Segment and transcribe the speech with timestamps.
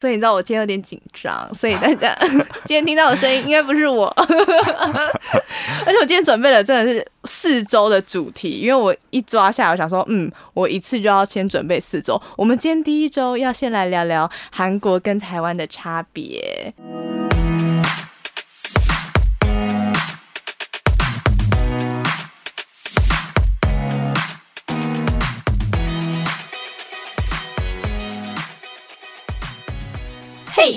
[0.00, 2.16] 所以你知道我今天有点紧张，所以大家
[2.64, 4.06] 今天听到的声音应该不是我，
[5.84, 12.20] 而且我今天准备了真的是四周的主题，因为我一抓下来，我想说，嗯，我一次就要先准备四周。
[12.36, 16.72] 我们今天第一周要先来聊聊韩国跟台湾的差别。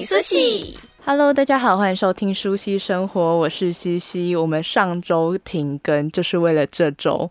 [0.01, 4.35] 苏西，Hello，大家好，欢迎收听舒西生活，我是西西。
[4.35, 7.29] 我们上周停更，就是为了这周，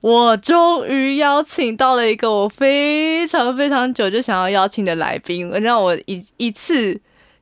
[0.00, 7.00] 我终于邀请到了一个我非常非常久就想要邀请的来宾，让我一一次。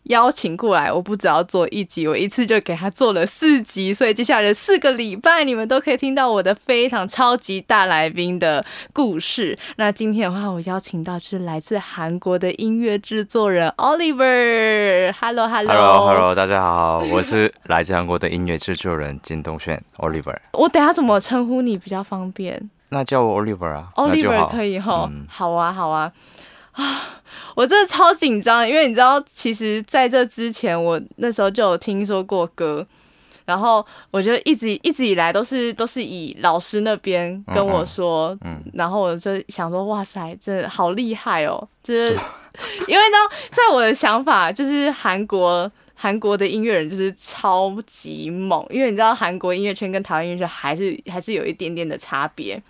[0.08, 9.58] 邀请过来，我不只要做一集，我一次就给他做了四集，所以接下来的四个礼拜，你们都可以听到我的非常超级大来宾的故事。
[9.76, 15.12] 那今天的话，我邀请到是来自韩国的音乐制作人 Oliver。
[15.20, 20.36] Hello，Hello，Hello，Hello，大家好，我是来自韩国的音乐制作人金东炫 Oliver。
[20.52, 22.70] 我等下怎么称呼你比较方便？
[22.90, 25.26] 那叫我 Oliver 啊，Oliver 可以哈、嗯。
[25.28, 26.12] 好啊，好啊。
[26.76, 27.22] 啊，
[27.54, 32.86] 我真的超紧张，因为你知道，其实在这之前，我那时候就有听说过歌，
[33.46, 42.10] 然后我就一直一直以来都是都是以老师那边跟我说，嗯，然后我就想说，哇塞，真的好厉害哦，就是
[42.86, 43.16] 因为呢，
[43.52, 52.62] 在我的想法，就是韩国韩国的音乐人就是超级猛，因为你知道，韩国音乐圈跟台湾音乐圈还是还是有一点点的差别。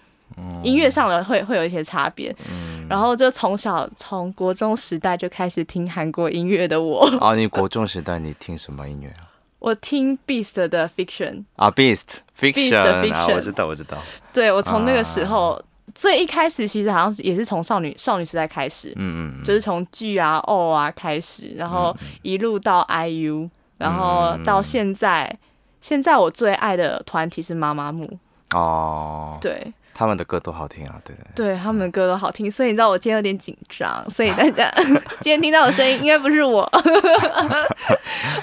[0.62, 7.06] 音乐上的会会有一些差别，嗯，然后就从小从国中时代就开始听韩国音乐的我。
[7.20, 9.28] 啊，你国中时代你听什么音乐啊？
[9.58, 13.98] 我听 Beast 的 Fiction 啊，Beast Fiction，的 Fiction，啊，我知道我知道。
[14.32, 15.60] 对，我从那个时候
[15.94, 23.48] 最一开始其实好像是也是从少女少女时代开始，嗯嗯，就是从 G 啊 O 啊开始，然后一路到 IU，
[23.78, 25.36] 然后到现在，
[25.80, 28.08] 现在我最爱的团体是妈妈木。
[28.54, 29.72] 哦，对。
[29.98, 34.70] 他们的歌都好听啊，对对，对他们的歌都好听，所以你知道我今天有点紧张，所以大家
[35.22, 36.62] 今天听到的声音应该不是我，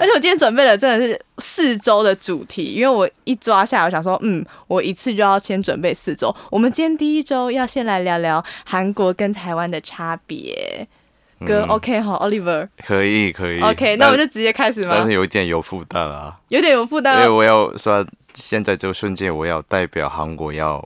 [0.00, 6.34] 且我今天准备了真的是四周的主题，因为我一抓下来，我想说，嗯，我一次就要先准备四周。
[6.50, 10.88] 我们今天第一周要先来聊聊韩国跟台湾的差别。
[11.46, 14.94] 哥、嗯、OK 好，Oliver 可以可以，OK，那我们就直接开始吗？
[14.96, 20.84] 但是有一点有负担啊，有点有负担，因为我要说现在这个瞬间，我要代表韩国要。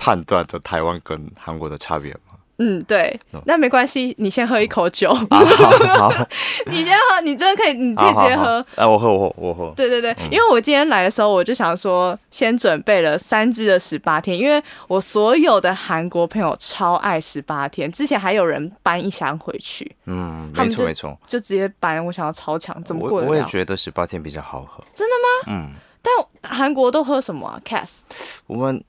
[0.00, 2.20] 判断着台湾跟韩国的差别吗？
[2.62, 5.10] 嗯，对，那没关系，你先喝一口酒。
[5.30, 5.44] 啊、
[5.98, 6.26] 好，好
[6.66, 8.64] 你先喝，你真的可以，你自己直接喝。
[8.76, 9.72] 哎、啊，我喝，我喝，我喝。
[9.76, 19.90] 对对对、嗯，因为我今天来的时候，我就想说，先准备了三支的十八天，因为我所有的韩国朋友超爱十八天，之前还有人搬一箱回去。
[20.06, 22.04] 嗯，没错没错，就直接搬。
[22.04, 23.22] 我想要超强，怎么过？
[23.22, 24.82] 我也觉得十八天比较好喝。
[24.94, 25.14] 真的
[25.50, 25.58] 吗？
[25.58, 25.70] 嗯。
[26.02, 28.00] 但韩国都喝什么啊？Cass。
[28.46, 28.82] 我们。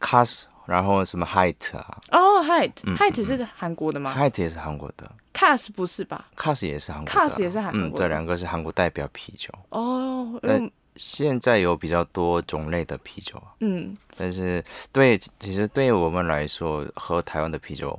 [0.00, 1.98] Cass，然后什么 Height 啊？
[2.10, 5.10] 哦、oh,，Height，Height、嗯、是韩国的吗？Height 也是韩国的。
[5.32, 7.20] Cass 不是吧？Cass 也是韩国的。
[7.20, 7.88] Cass 也是韩国的。
[7.88, 9.52] 嗯，这两个是韩国代表啤酒。
[9.70, 10.40] 哦、oh,。
[10.42, 13.40] 但现在有比较多种类的啤酒。
[13.60, 13.96] 嗯。
[14.16, 17.98] 但是对，其实对我们来说，喝台湾的啤酒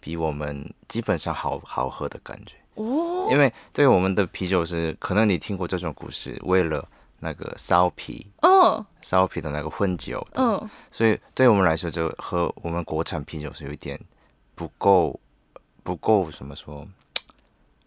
[0.00, 2.54] 比我们基本上好好喝的感觉。
[2.74, 2.84] 哦、
[3.24, 3.32] oh.。
[3.32, 6.86] 因为对我们的啤酒是，可能你听过这种故事，为了。
[7.20, 13.98] 那个烧啤，哦，烧啤的那个混酒，嗯，所以对我们来说，就喝我们国产啤酒是有一点
[14.54, 15.18] 不够，
[15.82, 16.86] 不够什么说，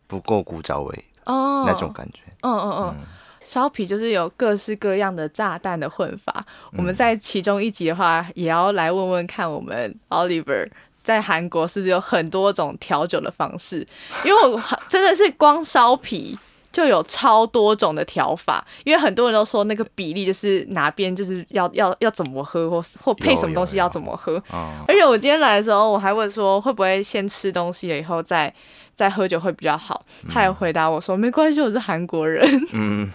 [0.07, 2.95] 不够古早味哦，那种感觉，嗯嗯嗯，
[3.43, 6.45] 烧啤就是有各式各样的炸弹的混法，
[6.75, 10.67] 我们在其中一集的话，也要来问问看，我们 Oliver
[11.03, 13.87] 在韩国是不是有很多种调酒的方式？
[14.25, 16.37] 因为我真的是光烧啤。
[16.79, 24.41] 就有超多种的调法，因为很多人都说那个比例就是哪边就是要要要怎么喝，或或配什么东西要怎么喝。
[24.87, 28.53] 而且我今天来的时候，我还问说会不会先吃东西了以后再
[28.95, 30.05] 再喝酒会比较好。
[30.31, 32.49] 他也回答我说没关系，我是韩国人。
[32.71, 33.11] 嗯。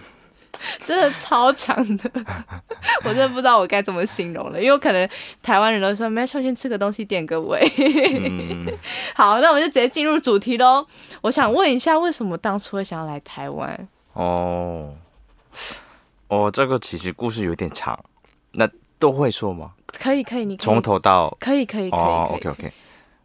[0.80, 2.10] 真的超强的，
[3.04, 5.08] 我真的不知道我该怎么形容了，因为可能
[5.42, 7.60] 台湾人都说，没事先吃个东西垫个胃。
[7.76, 8.66] 嗯、
[9.14, 10.86] 好，那我们就直接进入主题喽。
[11.22, 13.88] 我想问一下，为什么当初会想要来台湾？
[14.14, 14.94] 哦，
[16.28, 17.98] 哦，这个其实故事有点长，
[18.52, 18.68] 那
[18.98, 19.72] 都会说吗？
[19.86, 22.00] 可以，可以，你从头到可以，可以，可以。
[22.00, 22.72] 哦，OK，OK。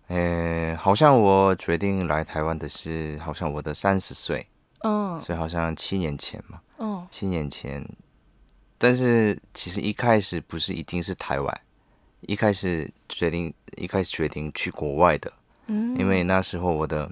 [0.08, 4.48] 呃，好像我决定来台湾的是，好像我的三十岁，
[4.84, 6.60] 嗯，所以好像七年前嘛。
[6.80, 7.86] 哦，七年前，
[8.78, 11.62] 但是其实一开始不是一定是台湾，
[12.22, 15.32] 一开始决定一开始决定去国外的，
[15.68, 17.12] 嗯，因为那时候我的，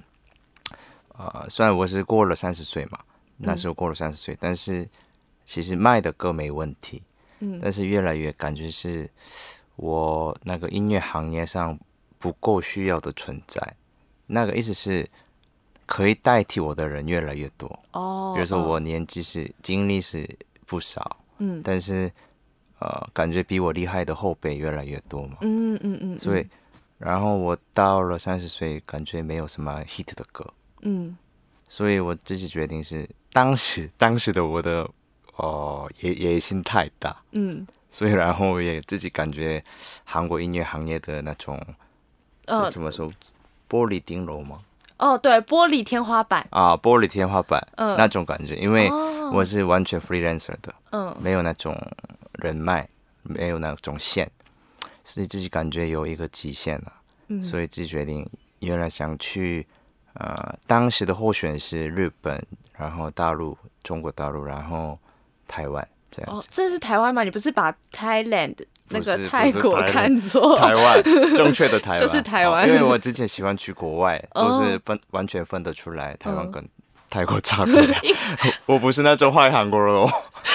[1.16, 2.98] 呃，虽然我是过了三十岁嘛，
[3.36, 4.88] 那时候过了三十岁，嗯、但是
[5.44, 7.02] 其实卖的歌没问题，
[7.40, 9.10] 嗯，但是越来越感觉是
[9.76, 11.78] 我那个音乐行业上
[12.18, 13.60] 不够需要的存在，
[14.26, 15.06] 那个意思是
[15.88, 17.66] 可以代替我的人越来越多。
[17.92, 20.28] 哦，比如说我年纪是经历是
[20.66, 22.12] 不少，嗯，但是
[22.78, 26.46] 呃，感觉比我厉害的后辈越来越多嘛，嗯嗯嗯，嗯，所以。
[26.98, 30.44] 然后我到了三十岁，感觉没有什么 hit 的歌，
[30.82, 31.16] 嗯，
[31.68, 34.88] 所以我自己决定是当时 当时的我的
[35.36, 39.62] 哦野野心太大，嗯，所以然后也自己感觉
[40.04, 41.56] 韩国音乐行业的那种，
[42.46, 43.08] 呃，怎么说
[43.70, 44.58] 玻璃顶楼吗？
[44.98, 46.46] 哦，对，玻璃天花板。
[46.50, 48.90] 啊，玻璃天花板，嗯，那种感觉，因为
[49.32, 51.74] 我是完全 freelancer 的，嗯，没有那种
[52.32, 52.88] 人脉，
[53.22, 54.30] 没有那种线。
[55.04, 56.92] 所以自己感觉有一个极限了，
[57.28, 58.28] 嗯，所以自己决定，
[58.58, 59.66] 原来想去，
[60.12, 62.38] 呃，当时的候选是日本，
[62.76, 64.98] 然后大陆，中国大陆，然后
[65.46, 66.46] 台湾这样子。
[66.46, 67.22] 哦，这是台湾吗？
[67.24, 68.54] 你不是把 Thailand
[68.88, 71.02] 那个泰国看作台湾？
[71.34, 76.64] 正确的台湾就是台湾，哦，因为我之前喜欢去国外，都是分完全分得出来台湾跟
[77.10, 77.74] 泰国差别。
[78.66, 80.08] 我不是那种坏韩国人哦。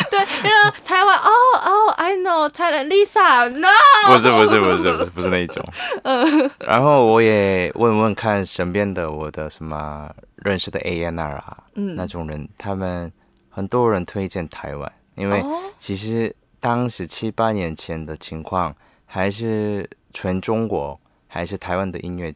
[0.10, 1.30] 对，因为台湾哦
[1.64, 3.68] 哦，I know Thailand Lisa，no，
[4.08, 5.64] 不是不是不是不是不是那一种。
[6.04, 13.12] 嗯，然后我也问问看身边的我的什么认识的 A N R 啊，嗯，那种人，他们
[13.50, 15.44] 很多人推荐台湾，因为
[15.80, 18.76] 其实当时七八年前的情况，
[19.06, 22.34] 还是全中国还是台湾的音乐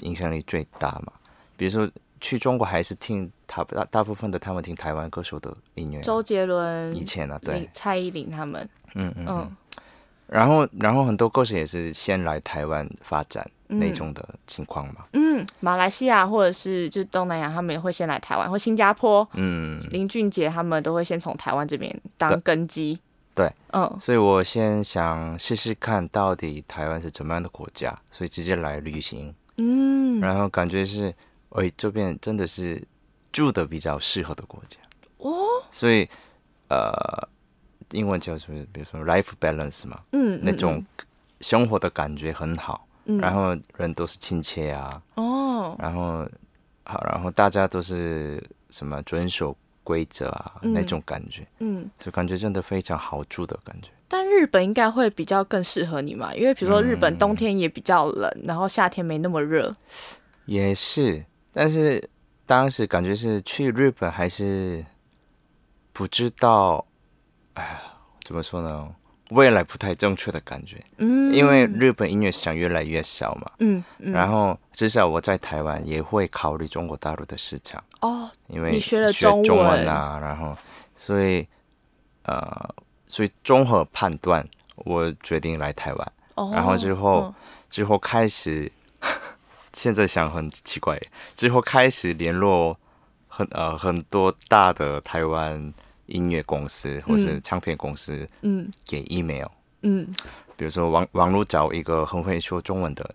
[0.00, 1.12] 影响力最大嘛，
[1.56, 1.90] 比如说。
[2.18, 9.26] 去中国还是听他大大部分的他们听台湾歌手的音乐，周杰伦以前啊，对，蔡依林他们，嗯嗯。
[9.28, 9.56] 嗯，
[10.26, 22.98] 然后然后很多歌手也是先来台湾发展那种的情况嘛，嗯，马来西亚或者是就是东南亚，他们也会先来台湾或新加坡，嗯，林俊杰他们都会先从台湾这边当根基，
[23.34, 31.14] 对，嗯，所以我先想试试看到底台湾是怎么样的国家，所以直接来旅行，嗯，然后感觉是。
[31.50, 32.82] 哎，这边真的是
[33.32, 34.76] 住的比较适合的国家。
[35.16, 35.32] 哦，
[35.70, 36.06] 所以
[36.68, 37.28] 呃，
[37.92, 38.64] 英文叫什么？
[38.72, 40.84] 比如说 life balance 嘛，嗯，那种
[41.40, 46.28] 生活的感觉很好，嗯，然后人都是亲切啊，哦，然后
[46.84, 53.88] 好，然后大家都是什么遵守规则啊，嗯，那种感觉，嗯，就感觉真的非常好住的感觉。
[54.08, 59.74] 但日本应该会比较更适合你嘛，因为比如说日本冬天也比较冷，嗯，然后夏天没那么热，
[60.44, 61.24] 也是。
[61.52, 62.08] 但是
[62.44, 64.84] 当时感觉是去日本还是
[65.92, 66.86] 不知道，
[67.56, 67.82] 哎呀，
[68.24, 68.88] 怎么说呢？
[69.30, 70.82] 未来不太正确的感觉。
[70.98, 73.50] 嗯，因为日本音乐市场越来越小嘛。
[73.58, 77.82] 嗯，嗯，然后至少我在台湾也会考虑中国大陆的市场。
[78.00, 80.56] 哦，因为学了中文啊，然后
[80.94, 81.46] 所以
[82.22, 82.74] 呃，
[83.06, 86.12] 所以综合判断，我决定来台湾。
[86.36, 87.34] 哦，然后之后，嗯，
[87.68, 88.70] 之后开始。
[89.72, 90.98] 现在想很奇怪，
[91.34, 92.74] 之后开始联络
[93.28, 95.70] 很呃很多大的台湾
[96.06, 99.46] 音乐公司或是唱片公司，嗯，给 email，
[99.82, 100.06] 嗯，
[100.56, 103.14] 比如说网网络找一个很会说中文的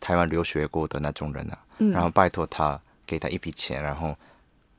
[0.00, 4.16] 台湾留学过的那种人啊，嗯，然后拜托他给他一笔钱，然后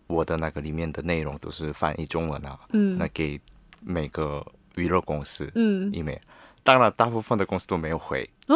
[0.07, 3.39] 我的那个里面的内容都是翻译中文啊，嗯，那给
[3.81, 6.17] 每个娱乐公司，嗯，email，
[6.63, 8.29] 当然大部分的公司都没有回。
[8.47, 8.55] 哦。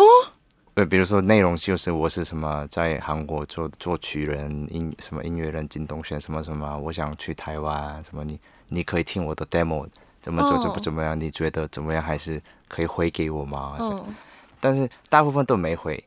[0.75, 8.39] 对，比如说内容就是我是什么在韩国做作曲人音什么音乐人金东炫什么什么，我想去台湾什么你
[8.69, 9.87] 你可以听我的 demo
[10.19, 11.19] 怎么走怎么怎么样？
[11.19, 12.01] 你觉得怎么样？
[12.01, 13.75] 还是可以回给我吗？
[13.77, 14.03] 哦、
[14.59, 16.03] 但是大部分都没回。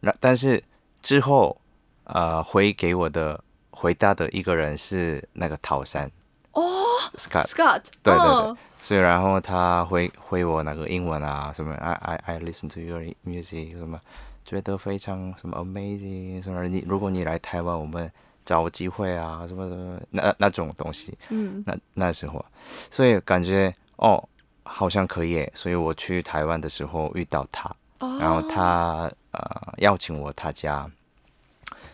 [0.00, 0.62] 那但是
[1.00, 1.58] 之后
[2.04, 6.10] 呃回给我的回答的一个人是那个陶山
[6.52, 6.84] 哦
[7.16, 8.26] ，Scott Scott 对对对。
[8.26, 14.00] 哦所以，然后他回回我那个英文啊，什么 I I I listen to your music，什么
[14.42, 18.10] 觉得非常什么 amazing，什么你如果你来台湾，我们
[18.42, 21.16] 找机会啊，什么什么那那种东西。
[21.28, 21.62] 嗯。
[21.66, 22.42] 那那时候，
[22.90, 24.26] 所以感觉哦，
[24.62, 25.46] 好像可以。
[25.54, 30.90] 所以我去台湾的时候遇到他，哦、然后他呃邀请我他家，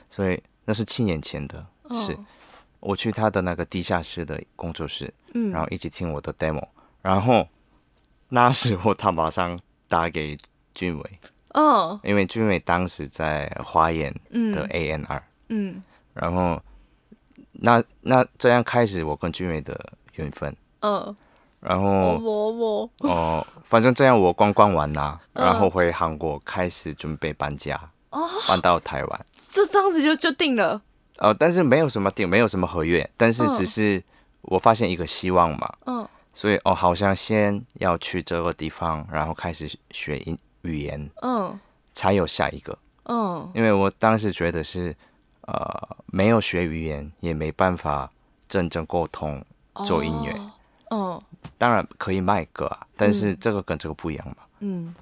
[0.09, 1.59] 所以那是七年前的
[1.91, 2.13] 事。
[2.13, 2.25] 哦、
[2.81, 6.67] 我去他的那个地下室的工作室，嗯，然后一起听我的 demo。
[7.03, 7.47] 然后
[8.29, 10.37] 那时候他马上打给
[10.75, 11.19] 俊伟，
[11.55, 15.81] 哦，因为俊伟当时在花园的 ANR，嗯，
[16.13, 16.61] 然后
[17.53, 21.15] 那那这样开始我跟俊伟的缘分，嗯，
[21.61, 27.81] 然后哦，哦，反正这样我逛逛完啦，然后回韩国开始准备搬家，
[28.11, 30.83] 哦，搬到台湾，就这样子就就定了，
[31.19, 34.03] 呃，但是没有什么定，没有什么合约，但是只是
[34.43, 35.75] 我发现一个希望嘛。
[35.87, 36.07] 嗯。
[36.35, 41.59] 所以哦，好像先要去这个地方，然后开始学语语言，嗯，
[41.95, 42.79] 才有下一个。
[43.05, 43.51] 嗯。
[43.55, 44.95] 因为我当时觉得是，
[45.43, 48.11] 呃，没有学语言也没办法
[48.47, 49.43] 真正沟通
[49.87, 50.39] 做音乐。
[50.91, 51.19] 嗯。
[51.57, 54.37] 当然可以卖歌啊，但是这个跟这个不一样嘛。
[54.61, 54.95] 嗯。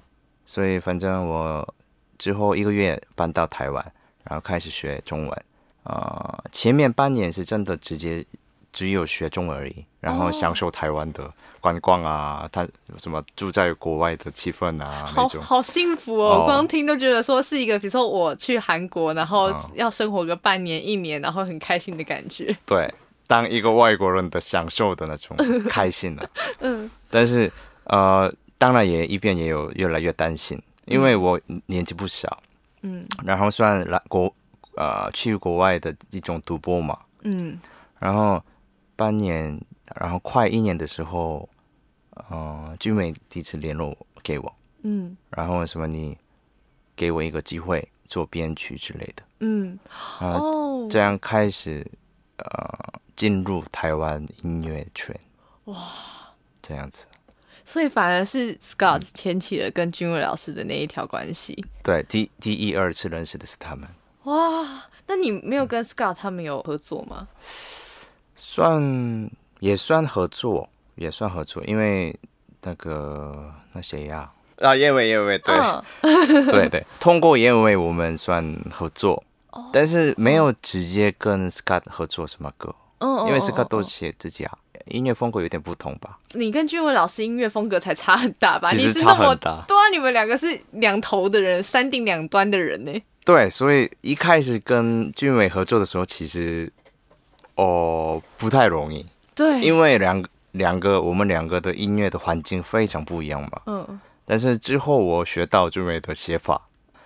[0.45, 1.75] 所以反正我
[2.17, 3.91] 之后一个月搬到台湾，
[4.23, 5.43] 然后开始学中文。
[5.85, 8.25] 呃，前面半年是真的直接
[8.73, 16.41] 只有学中文而已，然后享受台湾的观光啊，他有什么住在国外的气氛啊，好好幸福哦！
[16.41, 22.55] 哦光听都觉得说是一个，比如说我去韩国，然后要生活个半年一年，然后很开心的感觉。
[22.65, 22.91] 对，
[23.27, 25.37] 当一个外国人的享受的那种
[25.69, 26.29] 开心啊。
[26.59, 26.89] 嗯。
[27.09, 27.51] 但是
[27.83, 32.41] 呃，当然也一边也有越来越担心，因为我年纪不小，
[32.81, 34.33] 嗯，然后算来国。
[34.77, 37.57] 呃，去国外的一种赌博嘛，嗯，
[37.97, 38.43] 然后
[38.95, 39.57] 半年，
[39.95, 41.47] 然后快一年的时候，
[42.29, 46.17] 呃，俊伟第一次联络给我，嗯，然后什么你
[46.95, 49.79] 给我一个机会做编曲之类的，嗯，
[50.19, 51.85] 然后这样开始
[52.37, 55.17] 呃进入台湾音乐圈，
[55.65, 55.87] 哇，
[56.61, 57.05] 这样子，
[57.63, 63.87] 所以反而是 Scott 牵起了跟君伟老师的那一条关系，对，第第一二次认识的是他们。
[64.25, 67.27] 哇，那你没有跟 Scott 他们有合作吗？
[68.35, 69.29] 算
[69.59, 72.17] 也算合作，也算合作，因为
[72.61, 74.31] 那个那谁呀？
[74.57, 86.19] 啊，叶伟叶伟，对、哦、 对对，通过叶伟我们算合作，哦、但是没有直接跟 Scott 合作什么歌，哦、因为 Scott 都写自己啊，音乐风格有点不同吧？
[86.33, 88.71] 你跟俊伟老师音乐风格才差很大吧？
[88.71, 93.03] 其实差很大，对啊，你们两个是两头的人，山顶两端的人呢。
[93.23, 96.71] 对，所以一开始跟俊伟合作的时候，其实
[97.55, 99.05] 哦不太容易。
[99.33, 103.61] 对，因为两两个我们两个的音乐的环境非常不一样嘛。
[103.65, 103.99] 嗯。
[104.25, 106.61] 但是之后我学到俊伟的写法，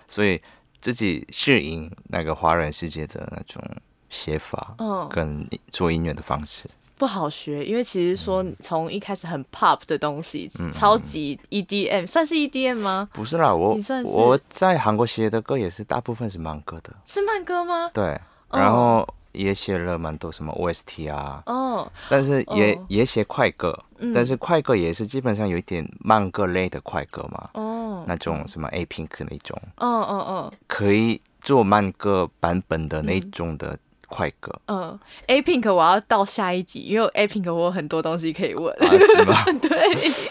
[0.08, 0.40] 所以
[0.80, 3.62] 自己适应那个华人世界的那种
[4.08, 6.68] 写法，嗯，跟做音乐的方式。
[7.00, 13.08] 不好学，因为其实说从一开始很 pop 的东西，嗯、超级 EDM，算是 EDM 吗？
[13.14, 16.92] 不是啦，我我在韩国写的歌也是大部分是慢歌的。
[17.06, 17.90] 是慢歌吗？
[17.94, 33.78] 对，然后也写了蛮多什么 OST 啊，哦，但是也、哦、也写快歌，嗯、但是快歌也是基本上有一点慢歌类的快歌嘛，哦，那种什么 A Pink 那种，哦哦哦，可以做慢歌版本的那种的。
[34.10, 34.98] 快歌，嗯
[35.28, 39.44] ，A Pink，我要到下一集，因为 A Pink 我有很多东西可以问，啊、是吗？
[39.62, 39.78] 对，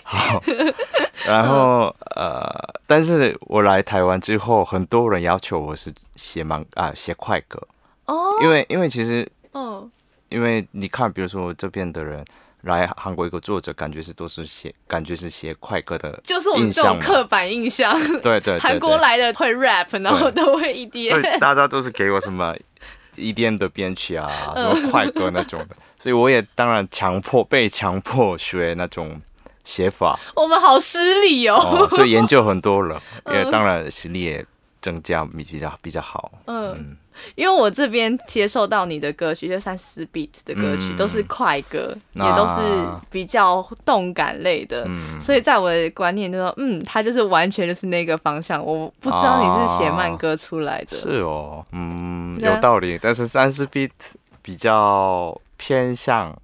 [0.03, 0.43] 好，
[1.25, 7.57] 然后、嗯、呃，但是我来台湾之后，很多人要求我是写慢啊，写快歌，
[8.05, 9.89] 哦，因为因为其实，嗯，
[10.27, 12.23] 因为你看，比如说这边的人
[12.63, 22.53] 来韩国一个作者，感觉是都是写，感觉是写快歌的，就是我们这种刻板印象，对，对对，韩国来的会 rap，然后都会 EDM，所以大家都是给我什么。
[23.19, 29.21] EDM 的编曲啊，什么快歌那种的， 所以我也当然强迫被强迫学那种
[29.63, 30.17] 写法。
[30.35, 34.45] 我们好失礼哦，哦，所以研究很多了， 也当然实力也
[34.81, 36.31] 增加比较比较好。
[36.45, 36.73] 嗯。
[36.77, 36.97] 嗯
[37.35, 48.63] 因为我这边接受到你的歌曲，就三四 beat 的歌曲，嗯、都是快歌，啊、也都是比较动感类的，嗯、所以在我的观念就说，嗯，它就是完全就是那个方向。
[48.63, 52.99] 我不知道你是写慢歌出来的，啊、是哦，嗯，有道理。
[53.01, 53.91] 但是三四 beat
[54.41, 56.35] 比较偏向，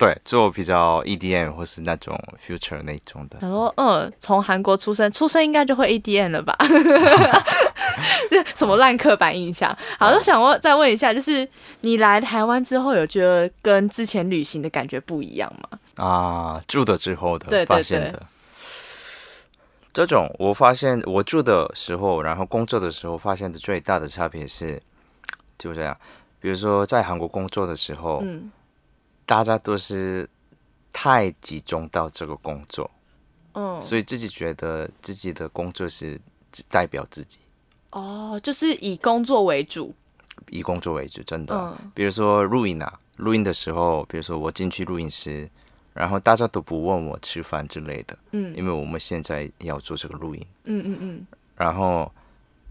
[0.00, 3.36] 对，做比较 EDM 或是那种 future 那种的。
[3.38, 6.56] 他说，嗯，从韩国出生，出生应该就会 EDM 了吧？
[8.30, 9.76] 这什么烂刻板印象？
[9.98, 11.46] 好，就想问，再问一下，就是
[11.82, 15.78] 你来台湾之后，有觉得跟之前旅行的感觉不一样吗？
[16.02, 18.22] 啊，住的之后的发现的，
[19.92, 24.80] 这种我发现我住的时候，然后工作的时候，发现的最大的差别是，
[25.58, 25.94] 就这样。
[26.40, 28.50] 比如说在韩国工作的时候，嗯，
[29.30, 30.28] 大家都是
[30.92, 32.90] 太集中到这个工作，
[33.52, 36.20] 嗯，所以自己觉得自己的工作是
[36.68, 37.38] 代表自己。
[37.90, 39.94] 哦，就是以工作为主，
[40.48, 41.54] 以工作为主，真的。
[41.54, 45.48] 嗯、比如说录音啊，录音的时候，比如说我进去录音室，
[45.94, 51.26] 然后大家都不问我吃饭之类的，嗯，因为我们现在要做这个录音，嗯嗯嗯。
[51.54, 52.12] 然后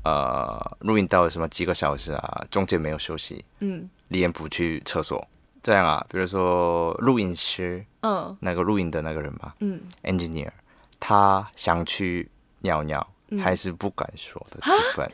[0.04, 5.26] 呃，录音到了什么几个小时啊，中间没有休息，嗯，连不去厕所，
[5.64, 6.06] 这样啊。
[6.10, 10.52] 比如说录音师，嗯，那个录音的那个人嘛，嗯，engineer，
[11.00, 13.06] 他想去尿尿。
[13.44, 15.12] 还是不敢说的气氛，嗯、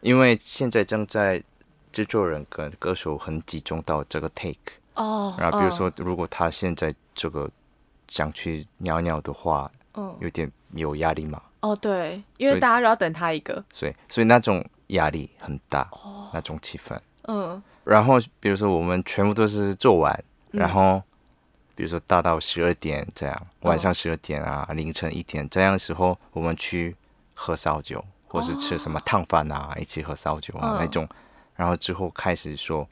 [0.00, 1.40] 因为现在正在
[1.92, 7.48] 制作人跟歌手很集中到这个 take 哦，然后比如说如果他现在这个
[8.08, 11.40] 想去尿尿的话，嗯，有点有压力嘛。
[11.60, 16.98] 哦，对，因为大家都要等他一个，所以所以那种压力很大，哦，那种气氛，
[17.28, 21.02] 嗯，然后比如说我们全部都是做完，然后
[21.74, 26.96] 比如说大到十二点这样，晚上十二点啊，凌晨一点这样的时候，我们去
[27.34, 31.08] 喝烧酒，或是吃什么烫饭啊，一起喝烧酒啊那种，
[31.54, 32.88] 然后之后开始说，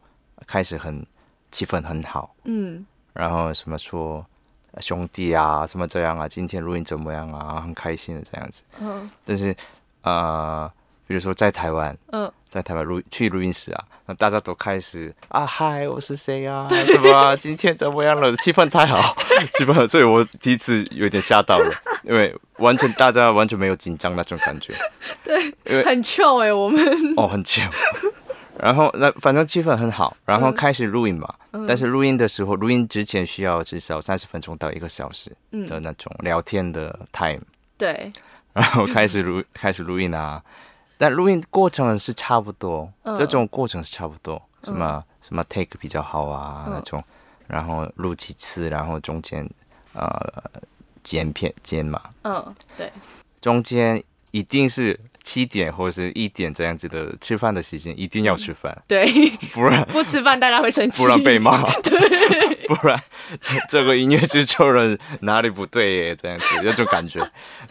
[0.47, 1.05] 开始很
[1.51, 4.25] 气氛很好，嗯，然后什么说。
[4.81, 6.27] 兄弟啊，什么这样啊？
[6.27, 7.61] 今天录音怎么样啊？
[7.61, 8.63] 很开心的这样子。
[8.81, 9.11] 嗯。
[9.23, 9.55] 但是，
[10.01, 10.73] 呃，
[11.07, 16.67] 比如说在台湾，嗯，在台湾录去录音室啊，那大家都开始啊，嗨，我是谁啊？
[16.69, 17.35] 什么啊？
[17.37, 18.35] 今天怎么样了？
[18.37, 19.15] 气氛太好，
[19.55, 24.75] 气氛好，所以我第一次有点吓到了，因为完全大家完全没有紧张那种感觉。
[25.25, 26.81] 对，因为很 chill 哎，我们。
[27.17, 27.71] 哦，很 chill。
[28.59, 31.29] 然后那反正气氛很好，然后开始录音嘛。
[31.53, 35.35] 嗯、但是录音的时候，录音之前需要至少三十分钟到一个小时
[35.69, 37.41] 的那种聊天的 time。
[37.77, 38.13] 对。
[38.53, 40.41] 然后开始录开始录音啊，
[41.03, 47.03] 但录音过程是差不多，嗯、这种过程是差不多，什么、嗯、什么 take 比较好啊、嗯、那种，
[47.49, 49.45] 然后录几次，然后中间
[49.95, 50.09] 呃
[51.03, 52.01] 剪片剪嘛。
[52.23, 52.89] 嗯，对。
[53.41, 54.97] 中间一定是。
[55.25, 58.77] 七点或者是一点这样子的吃饭的时间，一定要吃饭。
[58.89, 59.07] 对，
[59.55, 61.63] 不然 不吃饭大家会生气，不然被骂。
[61.81, 63.01] 对，不然
[63.69, 66.17] 这个音乐制作人哪里不对耶？
[66.17, 67.25] 这样子这种感觉。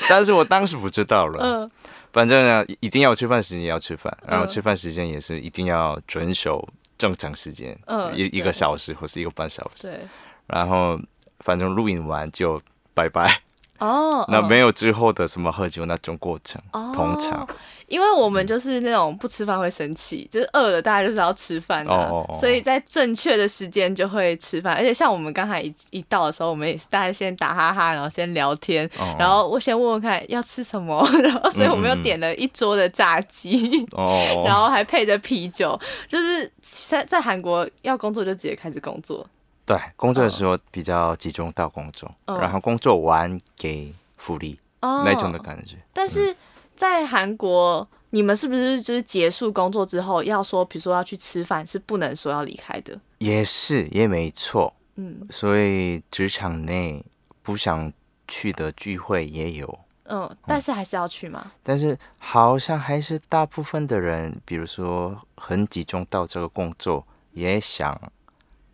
[0.07, 1.43] 但是我当时不知道了。
[1.43, 1.71] 嗯。
[2.13, 9.87] 反正呢，一定要吃饭时间要吃饭，然后吃饭时间也是一定要遵守正常时间，嗯，一一个小时或是一个半小时。
[9.87, 9.99] 对。
[10.47, 10.99] 然后
[11.39, 12.61] 反正录影完就
[12.93, 13.41] 拜拜。
[13.79, 17.47] 哦，那没有之后的什么喝酒那种过程，哦、通常，
[17.91, 24.73] 因为我们就是那种不吃饭会生气，嗯、就是饿了大家就是要吃饭的，所以在正确的时间就会吃饭。
[24.73, 39.27] 而且像我们刚才一一到的时候，我们也是大家先打哈哈，然后先聊天，哦、然后我先问问看要吃什么， 然后所以我们又点了一桌的炸鸡，哦、然后还配着啤酒，就是在在韩国要工作就直接开始工作。
[39.65, 45.75] 对，工作的时候比较集中到工作，嗯、然后工作完给福利、哦、那种的感觉。
[45.93, 46.35] 但是
[46.81, 52.99] 在韩国，嗯、你们是不是就是结束工作之后要说，比如说要去吃饭，是不能说要离开的？
[53.19, 54.73] 也是，也没错。
[54.95, 57.05] 嗯，所以职场内
[57.43, 57.93] 不想
[58.27, 59.79] 去的聚会也有。
[60.05, 61.43] 嗯，但是还是要去嘛？
[61.45, 68.11] 嗯、但是好像还是大部分的人，比如说很集中到这个工作，也想。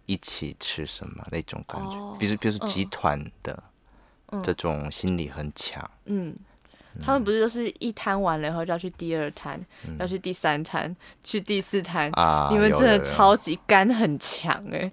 [0.10, 3.62] 一起吃什么那种感觉，比如比如说集团的
[4.42, 5.84] 这种心理很强。
[6.06, 6.34] 嗯，
[7.04, 9.60] 他们不是就是一摊完了以后就要去第二摊，
[10.00, 12.50] 要去第三摊，去第四摊啊？
[12.52, 14.92] 你们真的超级肝很强哎，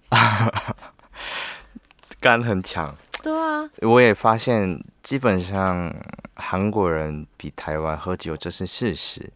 [2.21, 2.95] 肝 很强。
[3.23, 5.95] 对啊，我也发现基本上
[6.37, 9.33] 韩国人比台湾喝酒这是事实。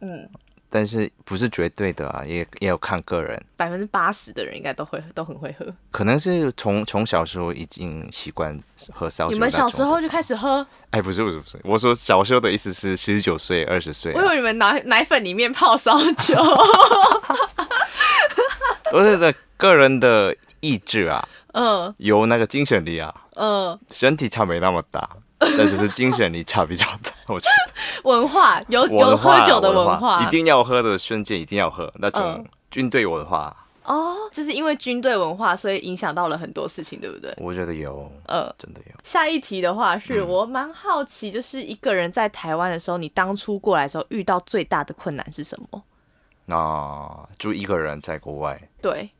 [0.00, 0.28] 嗯。
[0.74, 3.38] 但是不是绝对的啊，也也有看个人。
[3.58, 5.66] 百分之八十的人应该都会都很会喝。
[5.90, 8.58] 可能是从从小时候已经习惯
[8.90, 9.34] 喝烧酒。
[9.34, 10.66] 你们小时候就开始喝？
[10.88, 14.14] 哎，不是不是不是，我说小时候的意思是十九岁、二十岁。
[14.14, 16.34] 我以为你们奶奶粉里面泡烧酒。
[18.90, 25.08] 都是的个人的意志啊，嗯，有那个精神力啊，嗯，身体差没那么大。
[25.56, 37.34] 但只是精神力差比较大，我觉得 文化有有喝酒的文化，一定要喝的瞬间一定要喝那种军队文化哦，就是因为军队文化，所以影响到了很多事情，对不对？
[37.38, 38.92] 我觉得有，呃，真的有。
[39.02, 45.82] 下一题的话是我蛮好奇，就是一个人在台湾的时候，你当初过来的时候遇到最大的困难是什么？
[46.46, 49.10] 那就一个人在国外，对，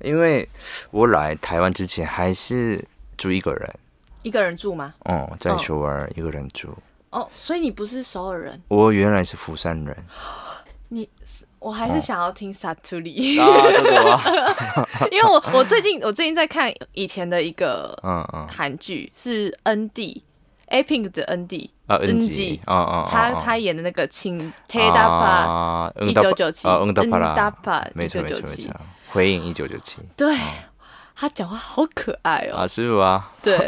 [0.00, 0.46] 因为
[0.90, 2.84] 我来台湾之前还是
[3.16, 3.78] 住一个人。
[4.22, 4.94] 一个人住吗？
[5.04, 6.68] 哦，在首尔一个人住。
[7.10, 8.60] 哦，所以你不是首尔人？
[8.68, 9.96] 我原来是釜山人。
[10.90, 11.08] 你，
[11.58, 13.12] 我还是想要听萨图里。
[15.10, 20.22] 因为我我最近我最近在看以前的一个嗯嗯韩剧，是 N D
[20.68, 28.70] A Pink 的 N D 啊 N G 啊啊，他他演的那个请 Tedapa 一九九七嗯 Tedapa 一九九七
[29.10, 30.36] 回应一九九七对。
[31.20, 32.58] 他讲话好可爱哦！
[32.58, 33.58] 啊，师傅啊，对，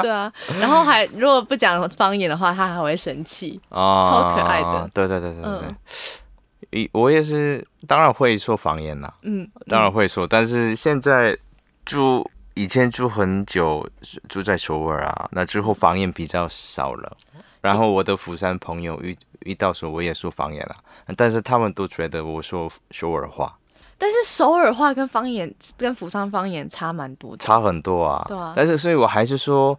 [0.00, 4.88] 对啊，然后还如果不讲方言的话，他还会生气啊，超可爱的。
[4.94, 11.36] 对对对对对一，我也是，当然会说方言啦，嗯，当然会说，但是现在
[11.84, 13.84] 住以前住很久，
[14.28, 17.16] 住在首尔啊，那之后方言比较少了。
[17.60, 20.76] 然后我的釜山朋友遇遇到时候我也说方言啊，
[21.16, 23.52] 但是他们都觉得我说首尔话。
[24.00, 28.24] 但是首尔话跟方言跟釜山方言差蛮多的，差很多啊。
[28.26, 28.54] 对啊。
[28.56, 29.78] 但是所以我还是说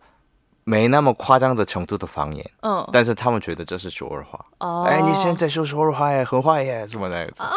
[0.63, 2.51] 没那么夸张的程度的方言。
[2.61, 2.87] 嗯。
[2.93, 4.39] 但是他们觉得这是首尔话。
[4.59, 4.85] 哦。
[4.87, 7.25] 哎，你现在说首尔话耶，很坏耶，什么的。
[7.39, 7.49] 哦。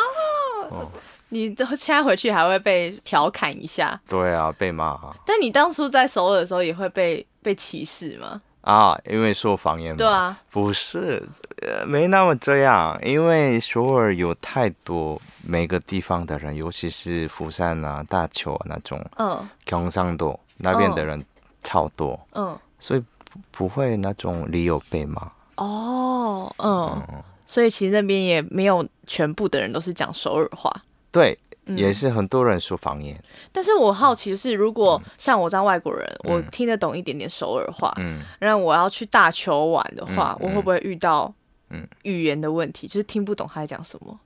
[0.71, 0.91] 哦
[1.29, 4.01] 你这现在回去还会被调侃一下？
[4.09, 5.15] 对啊，被骂啊。
[5.27, 8.41] 但你当初在首尔的时候也会被被歧视吗？
[8.64, 9.98] 啊，因为说方言吗？
[9.98, 11.26] 对啊，不是，
[11.62, 13.00] 呃，没那么这样。
[13.04, 21.26] 因为首尔有太多每个地方的人，尤其是釜山啊、大邱啊那种，嗯，경상도那边的人
[21.64, 25.32] 超多，嗯，所以不不会那种理由被骂。
[25.56, 30.70] 哦，嗯，嗯，所以其实那边也没有全部的人都是讲首尔话。
[31.12, 31.38] 对。
[31.67, 41.33] 也是很多人说方言，嗯，但是我好奇的是，如果像我这样外国人，嗯，我听得懂一点点首尔话，嗯，然后我要去大邱玩的话，嗯，我会不会遇到
[41.71, 44.21] 嗯语言的问题，嗯，就是听不懂他在讲什么？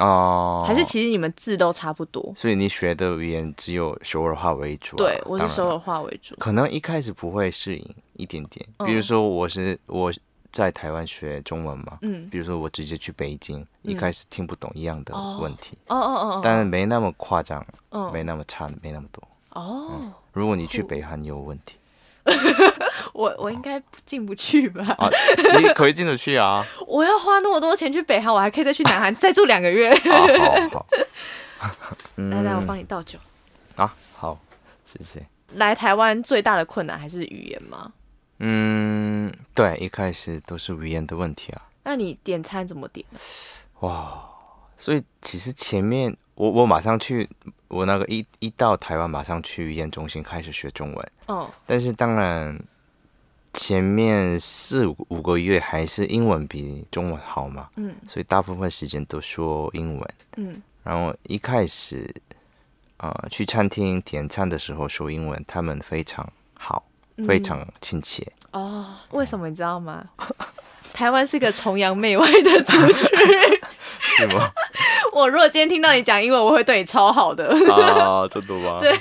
[0.00, 2.32] 哦，还是其实你们字都差不多？
[2.34, 4.98] 所以你学的语言只有首尔话为主，啊？
[4.98, 6.34] 对，我是首尔话为主。
[6.40, 10.12] 可能一开始不会适应一点点，比如说我是我。
[10.54, 20.12] 在台湾学中文嘛，嗯，比如说我直接去北京，嗯、一开始听不懂一样的问题，哦哦哦，但是没那么夸张，哦，没那么差，没那么多，哦、嗯。
[20.32, 21.74] 如果你去北韩有问题，
[23.12, 24.94] 我我应该进不去吧？
[24.98, 25.10] 啊，
[25.58, 26.64] 你可以进得去啊！
[26.86, 29.92] 我要花那么多钱去北韩，我还可以再去南韩 再住两个月。
[29.96, 30.26] 好，
[30.70, 30.86] 好，
[32.30, 33.18] 来来，我帮你倒酒。
[33.74, 34.38] 啊，好，
[34.86, 35.26] 谢谢。
[35.54, 37.92] 来台湾最大的困难还是语言吗？
[38.46, 41.62] 嗯，对，一开始都是语言的问题啊。
[41.82, 43.06] 那你点餐怎么点？
[43.80, 44.22] 哇，
[44.76, 47.26] 所以其实前面我我马上去，
[47.68, 51.12] 我那个一一到台湾马上去语言中心开始学中文。
[51.24, 51.50] 哦。
[51.64, 52.62] 但是当然，
[53.54, 57.70] 前面四五五个月还是英文比中文好嘛。
[57.76, 57.94] 嗯。
[58.06, 60.14] 所以大部分时间都说英文。
[60.36, 60.60] 嗯。
[60.82, 62.14] 然后一开始，
[62.98, 66.84] 呃，去餐厅点餐的时候说英文，他们非常好。
[67.26, 70.04] 非常亲切、嗯、哦，为什么你知道吗？
[70.92, 73.08] 台湾是个崇洋媚外的族群，
[74.16, 74.48] 是吗？
[75.12, 78.78] 我如果今天听到你讲英文，我会对你超好的啊，真的吗？
[78.80, 78.92] 对，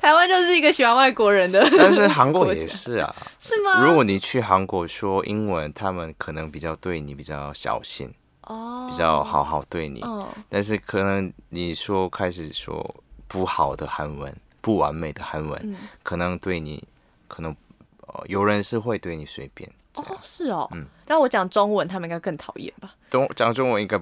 [0.00, 3.84] 台湾就是一个喜欢外国人的，但是韩国也是啊，是吗？
[3.84, 8.08] 如果你去韩国说英文，他们可能比较对你比较小心
[8.42, 12.94] 哦，比较好好对你，哦、但是可能你说开始说
[13.26, 16.84] 不好的韩文，不完美的韩文，嗯、可能对你。
[17.34, 17.54] 可能，
[18.06, 22.94] 呃，有人是会对你随便哦，是哦，嗯，但我讲中文，他们应该更讨厌吧？
[23.10, 24.00] 中讲中文应该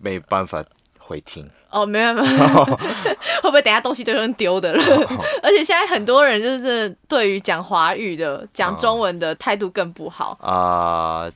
[0.00, 0.64] 没办法
[0.98, 2.64] 回听哦，没办法，
[3.42, 4.82] 会不会等下东西都用丢的了？
[4.82, 11.32] 哦、 而且现在很多人就是对于讲华语的、讲中文的态度更不好啊、呃。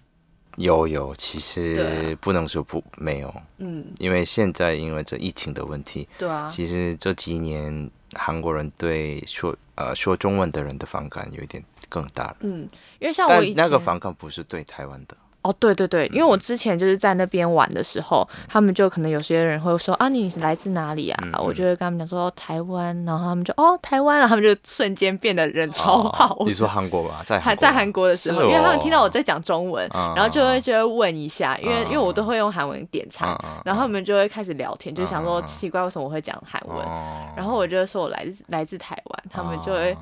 [0.57, 9.57] 有有，其实不能说不没有，嗯，因为现在因为这疫情的问题，对啊，其实这几年韩国人对说。
[9.75, 12.37] 呃，说中文的人的反感有一点更大。
[12.40, 15.16] 嗯，因为像我以前那个反感不是对台湾的。
[15.42, 21.18] 哦，对对对，因为我之前就是在那边玩的时候，嗯、他们就可能有些人会说啊，你是来自哪里啊？
[21.24, 26.37] 嗯、我就会跟他们讲说台湾，然后他们就哦台湾，然后他们就瞬间变得人超好。
[26.38, 39.96] 哦、你说韩国吧，在韩在韩国的时候，哦、因为他们听到我在讲中文，嗯、然后就会就会问一下，因为、嗯、因为我都会用韩文点餐，嗯、然后他们就会开始聊天，就想说奇怪为什么我会讲韩文，嗯、然后我就说我来自来自台湾，他们就会。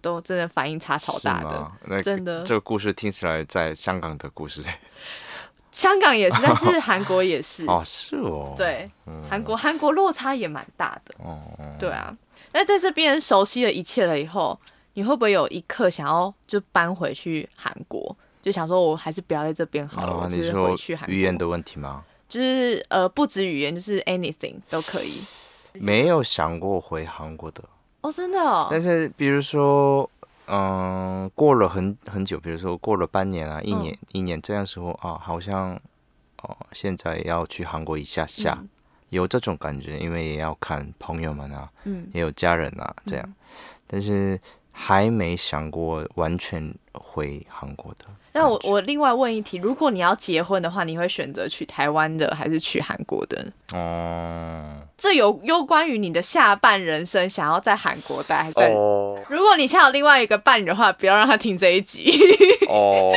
[0.00, 2.42] 都真的反应差超大的，那真的。
[2.44, 4.62] 这个故事听起来在香港的故事，
[5.70, 8.90] 香港也是，但是韩国也是 哦，是哦，对，
[9.28, 11.38] 韩国韩国落差也蛮大的，哦，
[11.78, 12.16] 对啊。
[12.52, 14.58] 那在这边熟悉了一切了以后，
[14.94, 18.16] 你会不会有一刻想要就搬回去韩国？
[18.40, 21.14] 就想说我还是不要在这边好了，就是回去韩国。
[21.14, 22.04] 语言的问题吗？
[22.28, 25.20] 就是呃，不止语言，就是 anything 都可以。
[25.74, 27.62] 没有想过回韩国的。
[28.00, 28.68] 哦，真的哦。
[28.70, 30.08] 但是，比如说，
[30.46, 35.74] 嗯，过了很很久，比如说过了半年啊，一年、嗯、一年这样时候啊，好像
[36.42, 38.68] 哦，现在要去韩国一下下，嗯、
[39.10, 43.34] 有这种感觉，因为也要看朋友们啊，嗯，也有家人啊，这样，嗯、
[43.86, 48.04] 但是还没想过完全回韩国的。
[48.38, 53.44] 那我我另外问一题，如果你要结婚的话，你会选择去台湾的还是去韩国的？
[53.72, 58.68] 哦、嗯，这有有关于你的下半人生，想要在韩国待还是在？
[58.68, 62.12] 哦，如果你现在有另外一个伴侣的话，不要让他听这一集。
[62.68, 63.12] 哦，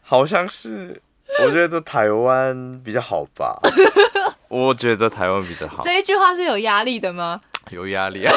[0.00, 1.00] 好像是，
[1.44, 3.60] 我觉得台湾比较好吧。
[4.48, 5.82] 我觉得台湾比较好。
[5.84, 7.40] 这一句话是有压力的吗？
[7.74, 8.32] 有压力啊，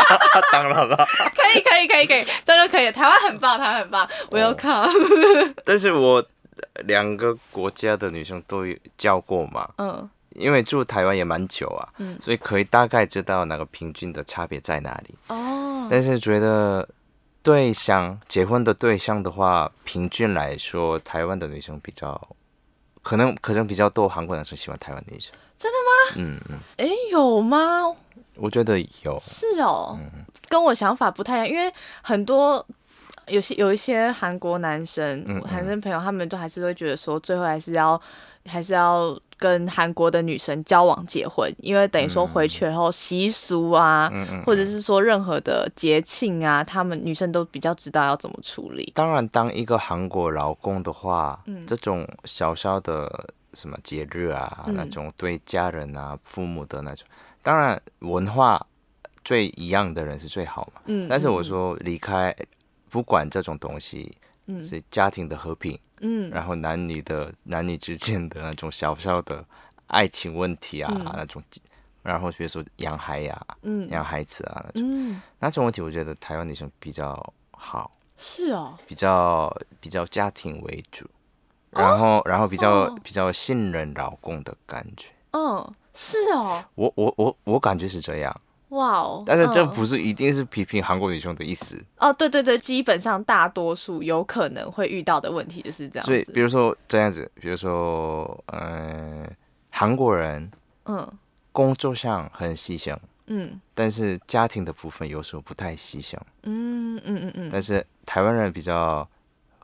[0.52, 0.96] 当然了，
[1.36, 2.90] 可以可以可以可以，这就可以。
[2.90, 4.88] 台湾很棒，台湾很棒，我要看。
[5.64, 6.24] 但是我
[6.86, 15.14] 两个国家的女生都有交过嘛，嗯，因为住台湾也蛮久啊，嗯，所以可以大概知道那个平均的差别在哪里。
[15.28, 16.88] 哦，但是觉得
[17.42, 22.20] 对象结婚的对象的话，平均来说，台湾的女生比较
[23.02, 25.32] 可能可能比较多韩国男生喜欢台湾女生。
[25.56, 26.14] 真的吗？
[26.16, 26.58] 嗯嗯。
[26.76, 27.92] 哎、欸，有吗？
[28.38, 29.18] 我觉得有。
[29.20, 31.72] 是哦，嗯、跟我想法不太一样，因为
[32.02, 32.64] 很多。
[33.26, 38.00] 有些有一些韩国男生，韩生朋友，他们都还是会觉得说，最后还是要
[38.46, 44.10] 还是要跟韩国的女生交往结婚，因为等于说回去然后习俗啊，
[44.46, 48.90] 或者是说任何的节庆啊，他们女生都比较知道要怎么处理。
[48.94, 57.06] 当然，当一个韩国老公的话，这种小小的什么节日啊，那种对家人啊、父母的那种，
[57.42, 58.64] 当然文化
[59.24, 60.80] 最一样的人是最好嘛。
[60.86, 62.34] 嗯，但是我说离开。
[62.90, 64.16] 不管这种东西，
[64.62, 69.44] 是家庭的和平，嗯，然后男女的男女之间的那种小小的
[69.88, 71.42] 爱情问题啊，嗯、那种，
[72.02, 77.14] 然后比如说养孩呀、啊，嗯，养孩子啊那种，嗯、那种问题，我觉得台湾女生比较
[77.50, 81.06] 好，是哦，比较比较家庭为主，
[81.72, 88.40] 然后、哦、然后比较、哦、比较信任老公的感觉，嗯，是哦，我我我我感觉是这样。
[88.68, 89.24] 哇哦！
[89.26, 92.12] 但是这不是一定是批评韩国女生的意思哦。
[92.12, 96.06] 对对对，基本上大多数有可能会遇到的问题就是这样。
[96.06, 99.30] 所以，比如说这样子，比如说，嗯、呃，
[99.70, 100.48] 韩国人，
[100.84, 101.10] 嗯，
[101.50, 107.48] 工作上很牺牲，嗯，但是家庭的部分有时候不太牺牲，嗯嗯嗯嗯。
[107.50, 109.08] 但是台湾人比较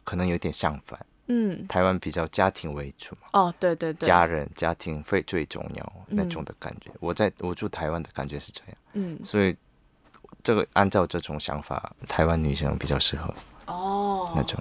[0.03, 0.99] 可能有点相反。
[1.27, 3.29] 嗯，台湾比较家庭为主嘛。
[3.33, 6.91] 哦，对对对，家人家庭会最重要那种的感觉。
[6.91, 8.77] 嗯、我在我住台湾的感觉是这样。
[8.93, 9.57] 嗯，所以
[10.43, 13.33] 这个按照这种想法，台湾女生比较适合
[13.67, 14.61] 哦那种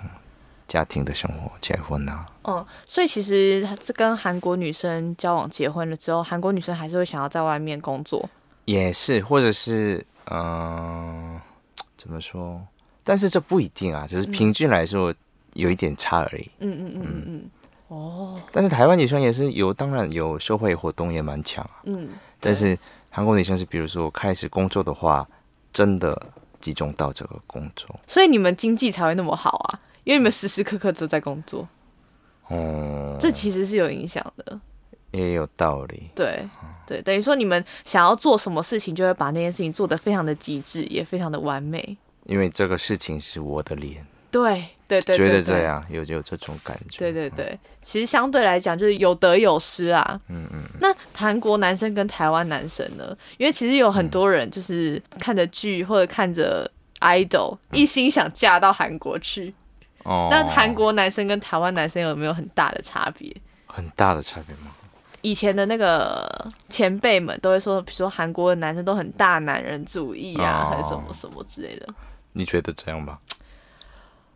[0.66, 2.26] 家庭的生活结婚啊。
[2.44, 8.30] 哦，所以其实这跟韩国女生交往结婚了之后，韩国女生还是会想要在外面工作。
[8.64, 9.98] 也是，或者是
[10.32, 11.42] 嗯、呃，
[11.98, 12.66] 怎么说？
[13.04, 15.12] 但是这不一定啊，只是平均来说。
[15.12, 15.16] 嗯
[15.54, 16.50] 有一点差而已。
[16.60, 17.50] 嗯嗯嗯嗯嗯。
[17.88, 18.42] 哦。
[18.52, 21.82] 但是台湾女生也是有，当然有社会活动也蛮强啊。
[21.86, 22.10] 嗯。
[22.40, 22.78] 但是
[23.10, 25.28] 韩国女生是，比如说开始工作的话，
[25.72, 26.20] 真的
[26.60, 28.00] 集中到这个工作。
[28.08, 31.68] 所以你们经济才会那么好啊，因为你们时时刻刻都在工作。
[32.48, 33.16] 哦。
[33.20, 34.60] 这其实是有影响的。
[35.12, 36.10] 也有道理。
[36.16, 36.44] 对
[36.88, 41.96] 对，等于说你们想要做什么事情，就会把那件事情做得非常的极致，也非常的完美。
[42.26, 44.04] 因为这个事情是我的脸。
[44.32, 44.66] 对。
[45.02, 47.00] 对对，对，对，觉得这样有有这种感觉。
[47.00, 50.20] 对对对，其实相对来讲就是有得有失啊。
[50.30, 50.64] 嗯嗯。
[50.80, 53.16] 那韩国男生跟台湾男生呢？
[53.38, 59.54] 因为其实有很多人就是看着剧或者看着 idol，一心想嫁到韩国去。
[60.04, 60.28] 哦。
[60.32, 63.36] 那韩国男生跟台湾男生有没有很大的差别？
[63.66, 64.72] 很大的差别吗？
[65.22, 66.30] 以前的那个
[66.68, 71.88] 前辈们都会说，比如说韩国的男生都很大男人主义啊，还是什么什么之类的。
[72.34, 73.18] 你觉得这样吗？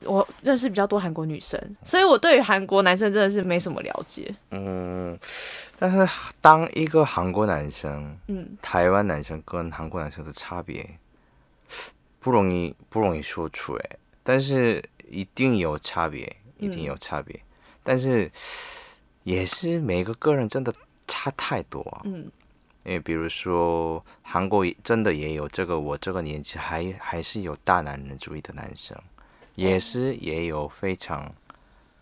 [0.04, 4.34] 我认识比较多韩国女生，所以我对于韩国男生真的是没什么了解。
[4.52, 5.18] 嗯，
[5.80, 6.08] 但是
[6.40, 10.88] 当一个韩国男生，嗯，台湾男生跟韩国男生的差别
[12.20, 13.90] 不容易不容易说出来，
[14.22, 17.36] 但是一定有差别，一定有差别。
[17.36, 17.42] 嗯，
[17.84, 18.32] 但是
[19.24, 20.74] 也是每个个人真的
[21.08, 22.02] 差太多啊。
[22.06, 22.30] 嗯，
[22.84, 28.96] 因为比如说韩国真的也有这个，我这个年纪还还是有大男人主义的男生。
[29.58, 31.34] 也是也有非常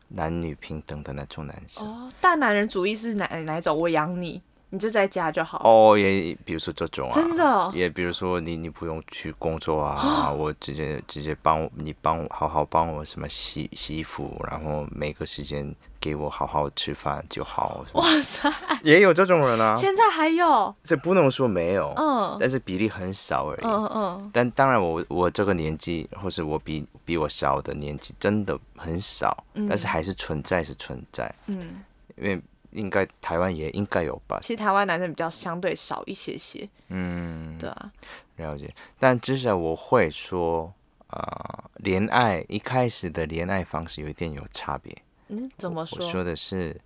[0.10, 3.76] 男女平等的那种男生哦，大男人主义是哪哪一种？
[3.78, 5.62] 我养你，你就在家就好。
[5.64, 7.72] 哦，也比如说这种啊，真的、哦。
[7.74, 15.74] 也比如说你你不用去工作啊，哦、我直接直接帮你帮我好好帮我什么洗洗衣服，然后每个时间。
[16.06, 17.84] 给我好好吃饭就好。
[17.94, 18.48] 哇塞，
[18.84, 19.74] 也有这种人啊！
[19.76, 20.76] 现在还有？
[20.84, 23.62] 这不能说没有，嗯，但是比例很少而已。
[23.64, 24.30] 嗯嗯。
[24.32, 29.44] 但当然我，我我这个年纪，或是我比比我小的年纪，真的很少。
[29.56, 29.68] 嗯。
[29.68, 31.34] 但是还是存在，是存在。
[31.48, 31.84] 嗯。
[32.18, 32.40] 因为
[32.70, 34.38] 应该台湾也应该有吧？
[34.44, 36.70] 其实台湾男生比较相对少一些些。
[36.90, 37.58] 嗯。
[37.58, 37.92] 对啊。
[38.36, 38.72] 了解。
[39.00, 40.72] 但至少我会说，
[41.08, 44.96] 啊、呃，恋爱一开始的恋爱方式有一点有差别。
[45.28, 45.98] 嗯，怎么说？
[46.00, 46.80] 我，我说的是，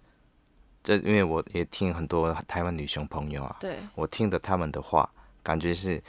[0.84, 5.10] 这因为我也听很多台湾女生朋友啊，对，我听的他们的话，
[5.43, 6.02] 感觉是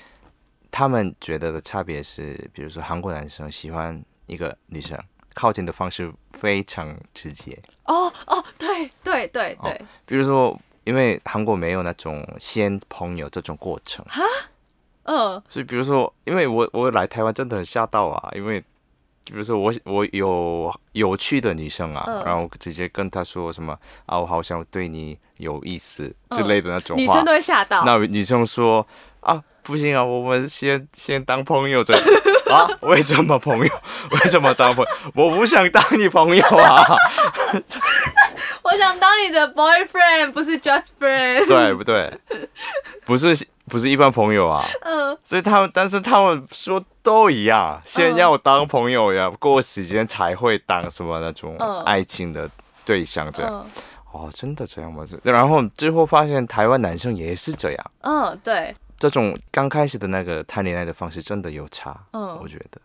[0.70, 4.96] 他们觉得的差别是，比如说韩国男生喜欢一个女生，
[5.34, 7.58] 靠近的方式非常直接。
[7.86, 9.80] 哦哦，对对对对、哦。
[10.06, 14.22] 比如说，因为韩国没有那种先朋友这种过程啊，
[15.02, 18.62] 嗯，所以比如说，因为我我来台湾真的很吓到啊，因为。
[19.30, 27.84] 比如说我我有有趣的女生啊，嗯、然后直接跟她说什么啊，我好像对你有意思之类的那种话，女生都会吓到。
[27.84, 28.84] 那女生说
[29.20, 32.02] 啊，不行啊，我们先先当朋友这样
[32.50, 32.66] 啊？
[32.82, 33.72] 为什么朋友？
[34.10, 35.12] 为什么当朋友？
[35.14, 36.82] 我不想当你朋友啊！
[38.62, 42.12] 我想当你的 boyfriend，不是 just friend，对不对？
[43.06, 43.46] 不是。
[43.70, 52.50] 不是一般朋友啊，嗯，所以他们，但是他们说都一样，先要当朋友呀，过时间才会当什么那种爱情的
[52.84, 53.64] 对象这样。
[54.12, 55.04] 哦，真的这样吗？
[55.22, 57.90] 然后最后发现台湾男生也是这样。
[58.00, 61.96] 嗯，对，这种刚开始的那个谈恋爱的方式真的有差。
[62.12, 62.80] 嗯，我觉得，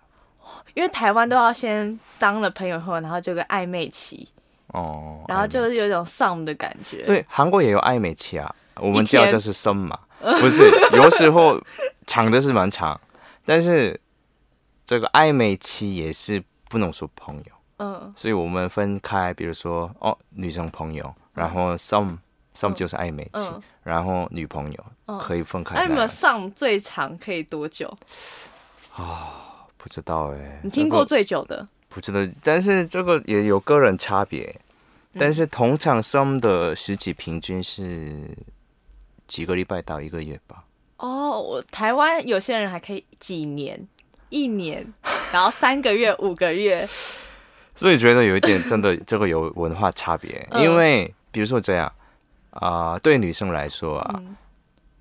[0.75, 4.29] 因为台湾都要先当了朋友后，然后就个暧昧期。
[4.67, 7.03] 哦，然后就是有一种 some 的感觉。
[7.03, 9.97] 所以韩国也有暧昧期啊，我们叫就是 some 嘛。
[10.39, 11.61] 不是，有时候
[12.07, 12.99] 长的是蛮长，
[13.45, 13.99] 但是
[14.83, 22.17] 这个暧昧期也是不能说朋友，嗯，所以我们分开，比如说哦，女生朋友，然后 some
[22.55, 24.85] some 就是暧昧期，嗯、然后女朋友
[25.19, 25.75] 可以分开。
[25.75, 27.95] 那你们 some 最长可以多久？
[28.95, 30.59] 啊，不知道哎、欸。
[30.63, 31.67] 你听过最久的？
[31.89, 34.59] 不知道，但是这个也有个人差别，
[35.13, 38.35] 但是通常 some 的时期平均是。
[39.27, 40.63] 几个礼拜到一个月吧。
[40.97, 43.85] 哦，我台湾有些人还可以几年、
[44.29, 44.93] 一年，
[45.33, 46.87] 然后三个月、五个月。
[47.75, 51.91] 所以觉得有一点真的这个有文化差别，嗯、因为比如说这样
[52.51, 54.35] 啊、呃，对女生来说啊，嗯、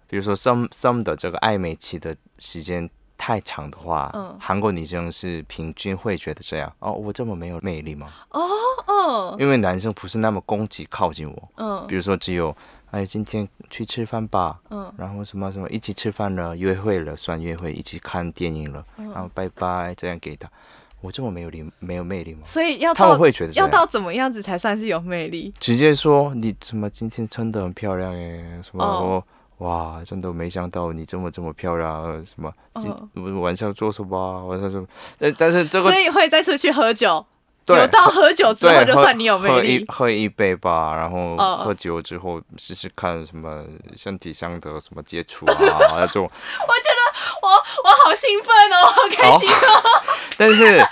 [0.09, 8.13] 比如说 some some 的这个暧昧期的时间太长的话，嗯、韩国女生是平均会觉得这样哦，我这么没有魅力吗？
[8.31, 8.43] 哦
[8.89, 12.55] 哦，因为男生不是那么攻击靠近我，嗯，比如说只有。
[12.95, 14.61] 哎，今天去吃饭吧。
[14.71, 20.49] 嗯，然后什么什么一起吃饭了，约会了算约会，一起看电影了，嗯、然后拜拜，这样给他。
[21.01, 22.43] 我这么没有力，没有魅力吗？
[22.45, 25.53] 所以要他们会觉得要到怎么样子才算是有魅力？
[25.59, 29.25] 直接说你什么今天穿的很漂亮耶，什么、哦、
[29.59, 34.47] 哇，真的没想到你这么这么漂亮，什么今晚上做什么？
[34.47, 34.87] 晚上什么？
[35.19, 37.27] 但但是这个所以会再出去喝酒。
[37.67, 43.65] 对有到喝酒之后就算你有魅力，喝一杯吧，然后喝酒之后试试看什么
[43.97, 45.55] 身体上的什么接触啊
[45.97, 46.25] 那种。
[46.25, 50.03] 我觉得我我好兴奋哦，好 开心哦。
[50.37, 50.85] 但是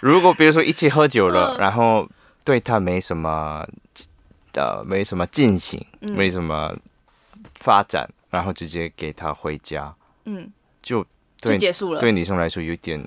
[0.00, 2.08] 如果比如说一起喝酒了，然后
[2.44, 3.66] 对他没什么
[4.54, 6.72] 呃没什么进行，没什么
[7.58, 9.92] 发展，然后直接给他回家，
[10.26, 10.48] 嗯，
[10.80, 11.04] 就
[11.40, 11.98] 对就结束了。
[12.00, 13.04] 对女生来说有点。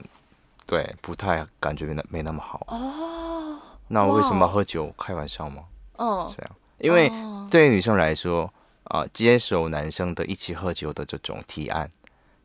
[0.66, 3.60] 对，不太感觉没那没那么好哦。
[3.88, 4.94] 那我为什么喝酒？
[4.98, 5.64] 开玩笑吗？
[5.98, 7.12] 哦，这样，因为
[7.50, 8.52] 对于女生来说
[8.86, 11.90] 啊、呃，接受男生的一起喝酒的这种提案，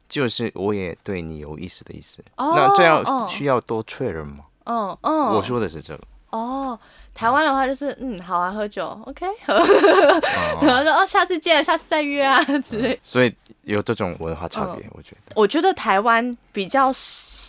[0.08, 2.22] 就是我也对你有意思的意思。
[2.36, 4.44] 哦、那这样需要多确认吗？
[4.64, 6.04] 嗯嗯，我说的是这个。
[6.30, 6.78] 哦，
[7.14, 12.98] 台湾的话就是嗯，好啊，喝酒，OK，然后说哦，下次见，下次再约啊之类。
[13.02, 15.32] 所以有这种文化差别，我觉得。
[15.34, 16.92] 我觉得台湾比较。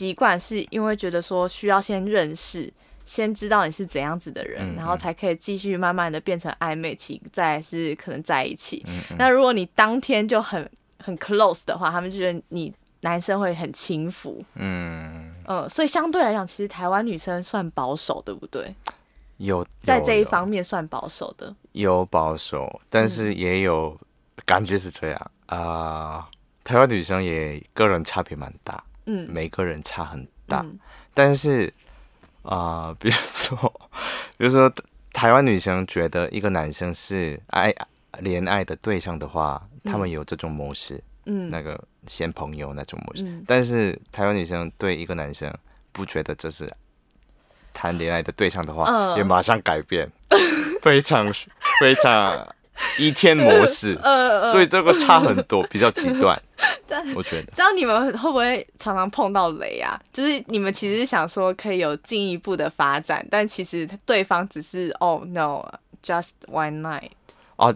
[0.01, 2.73] 习惯是因为觉得说需要先认识，
[3.05, 8.83] 先知道你是怎样子的人，嗯嗯、然后才可以继续慢慢的变成暧昧期，再是可能在一起。
[9.19, 14.43] 那如果你当天就很很 close 的话，他们就觉得你男生会很轻浮。
[14.55, 18.73] 嗯嗯，所以相对来讲，其实台湾女生算保守，对不对？
[19.45, 21.53] 有，在这一方面算保守的。
[21.73, 23.99] 有保守，但是也有
[24.45, 26.29] 感觉是这样啊。
[26.63, 28.83] 台湾女生也个人差别蛮大。
[29.07, 30.77] 嗯，每个人差很大，嗯、
[31.11, 31.73] 但是
[32.43, 33.89] 啊、呃，比如说，
[34.37, 34.71] 比如说，
[35.11, 37.73] 台湾女生觉得一个男生是爱
[38.19, 43.23] 恋爱的对象的话，嗯、他们有这种模式，嗯，那个先朋友那种模式。
[43.23, 45.51] 嗯、但是台湾女生对一个男生
[45.91, 46.71] 不觉得这是
[47.73, 50.09] 谈恋爱的对象的话，嗯、也马上改变，
[50.81, 51.31] 非 常
[51.79, 52.47] 非常。
[52.97, 56.35] 一天模式，呃， 呃所以这个差很多，比较极端。
[57.15, 60.01] 我觉得，这样你们会不会常常碰到雷啊？
[60.11, 67.11] 就是你们其实想说可以有进一步的发展，但其实对方只是哦、oh, no，just one night。
[67.57, 67.75] 哦，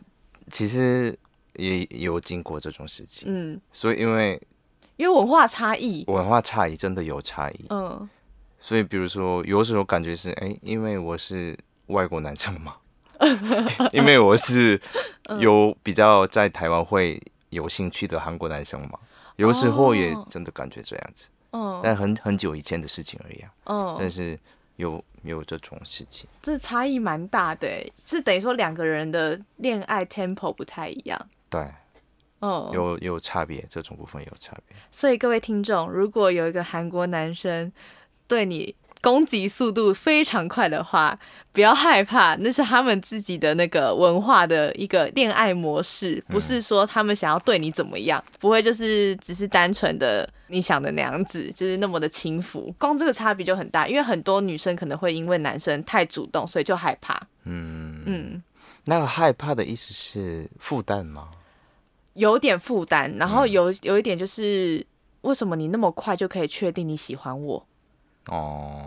[0.52, 1.16] 其实
[1.54, 4.42] 也有经过这种事情，嗯，所以因为
[4.98, 8.10] 因为文化差异，文化差异真的有差异，嗯，
[8.66, 11.56] 所以比如说有时候感觉是哎，因为我是
[11.88, 12.78] 外国男生嘛。
[13.94, 14.82] 因为我是
[15.40, 18.98] 有比较在台湾会有兴趣的韩国男生嘛，
[19.36, 21.28] 有时候也真的感觉这样子，
[21.84, 24.38] 但很很久以前的事情而已啊，但是
[24.78, 31.72] 有有这种事情，这差异蛮大的，是等于说两个人的恋爱 tempo 不太一样，对，
[32.42, 34.76] 有有差别，这种部分有差别。
[34.92, 37.72] 所以各位听众，如果有一个韩国男生
[38.28, 41.18] 对你攻击速度非常快的话，
[41.52, 52.74] 不要害怕，那是他们自己的那个文化的一个恋爱模式，不是说他们想要对你怎么样，不会就是只是单纯的你想的那样子，就是那么的轻浮。
[52.80, 57.22] 光这个差别就很大，因为很多女生可能会因为男生太主动，所以就害怕。
[57.44, 58.44] 嗯嗯，
[58.86, 61.30] 那个害怕的意思是负担吗？
[62.16, 64.84] 有点负担，然后有有一点就是，
[65.22, 67.68] 为什么你那么快就可以确定你喜欢我？
[68.28, 68.82] 哦，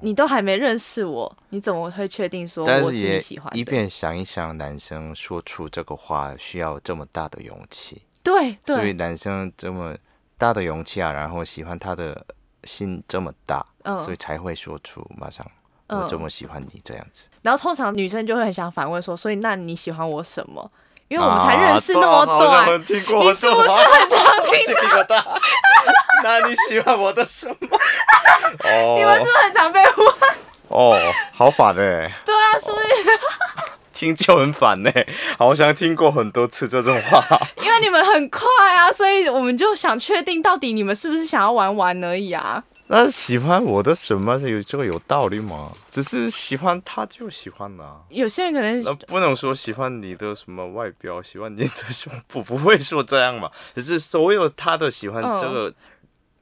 [0.00, 3.58] 你都还没认识我，你怎么会确定说我是你喜欢的？
[3.58, 9.96] 一边想一想，男生说出这个话需要这么大的勇气，对，对，所以男生这么
[10.38, 12.24] 大的勇气啊，然后喜欢他的
[12.64, 15.46] 心这么大，嗯，所以才会说出马上
[15.88, 17.28] 我这么喜欢你这样子。
[17.42, 20.70] 然后通常女生就会很想反问说，所以那你喜欢我什么？
[21.08, 25.40] 因为我们才认识那么短，啊、你是不是很常听到？
[26.22, 27.56] 那你喜欢我的什么？
[28.64, 30.14] 哦， 你们是不是很常被问？
[30.68, 30.94] 哦，
[31.34, 32.12] 好烦哎！
[32.26, 32.86] 对啊，是不是？
[33.94, 35.06] 听就很烦哎，
[35.38, 37.24] 好像听过很多次这种话。
[37.62, 38.42] 因为你们很快
[38.76, 42.62] 啊，所以我们就想确定到底你们是不是想要玩玩而已啊。
[42.88, 45.70] 那喜欢我的什么是有这个有道理吗？
[45.90, 47.96] 只是喜欢他就喜欢了、啊。
[48.08, 53.50] 有些人可能那不能说喜欢你的什么外表，喜欢你的胸部，不会说这样嘛。
[53.74, 55.68] 只是所有他的喜欢这个。
[55.68, 55.74] 嗯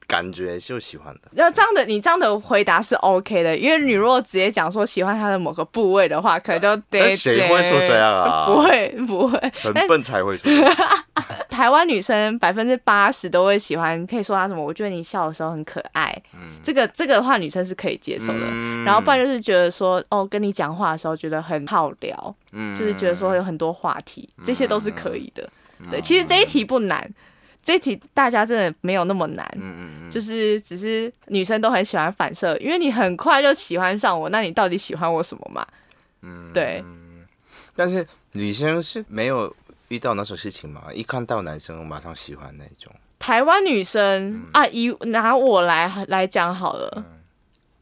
[0.09, 8.47] 感觉就喜欢的，要这样的，你这样的回答是 OK 的，因为你如果直接讲说喜欢他的某个部位的话，可能就得谁会说这样啊？
[8.47, 10.49] 不会，不会，很笨才会说。
[11.57, 14.63] 台湾女生百分之八十都会喜欢，可以说她什么？
[14.63, 18.41] 我觉得你笑的时候很可爱，嗯，这个这个的话女生是可以接受的。
[18.43, 25.49] 嗯、然后不然就是觉得说，哦，跟你讲话的时候觉得很好聊，嗯，就是觉得说有很多话题，这些都是可以的。
[25.79, 27.11] 嗯、对，其实这一题不难。
[27.63, 35.67] 这一题大家真的没有那么难，嗯嗯嗯，就是只是女生都很喜欢反射，因为你很快就喜欢上我，那你到底喜欢我什么嘛？
[36.21, 36.85] 嗯，对。
[37.75, 39.55] 但是女生是没有
[39.89, 42.93] 遇到那种事情嘛，一看到男生马上喜欢那种。
[43.19, 47.05] 台湾女生、嗯、啊，以拿我来来讲好了，嗯、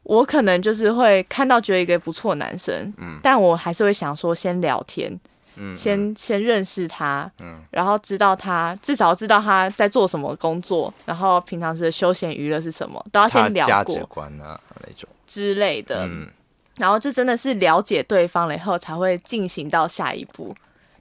[0.02, 5.18] 我可能就是会看到觉得一个不错男生，嗯，但我还是会想说先聊天。
[5.56, 13.70] 嗯，先先认识他，嗯，然后知道他至少知道他在做什么工作，然后平常时的休闲娱乐是什么，都要先聊过。
[13.70, 15.08] 价值观啊那种。
[15.28, 16.28] 之类的，嗯，
[16.76, 20.52] 然后就真的是了解对方了以后才会进行到下一步，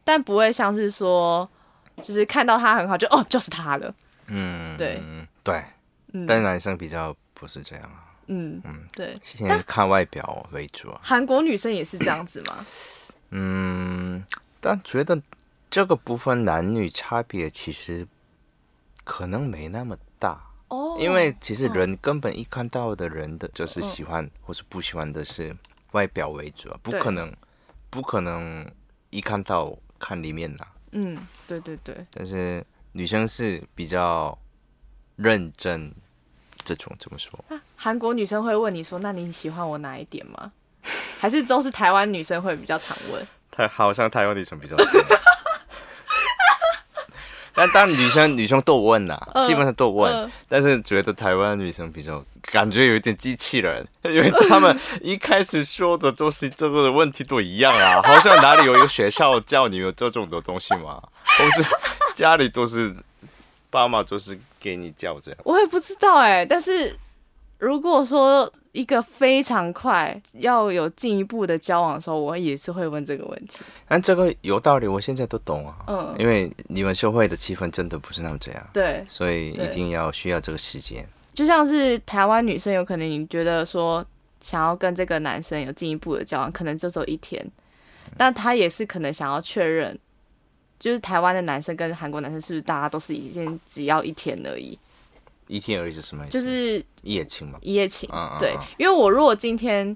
[0.04, 1.50] 但不会像是说，
[2.02, 3.94] 就是看到他很好就哦就是他了，
[4.28, 5.02] 嗯，对。
[5.44, 5.62] 对，
[6.28, 12.66] 但男生比较不是这样啊，嗯嗯，对，现在看外表为主啊，韩国女生也是这样子吗？
[13.32, 14.24] 嗯。
[14.62, 15.22] 但觉得
[15.70, 18.08] 这个部分男女差别其实
[19.04, 25.54] 可能没那么大哦，因为其实人根本一看到的人的就是喜欢或是不喜欢的是
[25.92, 27.36] 外表为主啊，不可能
[27.90, 28.66] 不可能
[29.10, 30.68] 一看到看里面的。
[30.92, 32.06] 嗯，对对对。
[32.12, 34.38] 但是女生是比较
[35.16, 35.92] 认真，
[36.66, 37.44] 这种怎么说？
[37.76, 40.52] 韩国女生会问你说：“那你喜欢我哪一点吗？”
[41.20, 43.26] 还是都是台湾女生会比较常问？
[43.50, 44.86] 台好像台湾女生比较多，
[47.64, 61.02] 但当女生女生都问呐，呃、基本上都问，呃、但是觉得台湾女生比较感觉有一点机器人， 因为他们一开始说的都是这个的问题都一样啊， 好像哪里有一个学校教你有这种的东西嘛，
[61.40, 61.70] 都是
[62.14, 62.94] 家里都是
[63.70, 66.94] 爸妈都是给你教这样，我也不知道哎、欸，但是
[67.64, 68.52] 如果说。
[68.74, 73.60] 一个非常快要有进一步的交往的时候，我也是会问这个问题。
[73.88, 75.76] 但这个有道理，我现在都懂啊。
[75.86, 78.68] 嗯，因为你们社会的气氛真的不是那么这样。
[78.74, 81.08] 对，所以一定要需要这个时间。
[81.36, 84.04] 就像是台湾女生，有可能你觉得说
[84.42, 87.46] 想要跟这个男生有进一步的交往，可能就只有一天，
[88.18, 89.96] 但他也是可能想要确认，
[90.80, 94.80] 就是台湾的男生跟韩国男生是不是大家都是已经只要一天而已。
[95.48, 96.34] 一天而已是什么意思？
[96.34, 97.60] 就是一夜情嘛。
[97.62, 99.96] 一夜情，嗯、对，嗯、因为我如果今天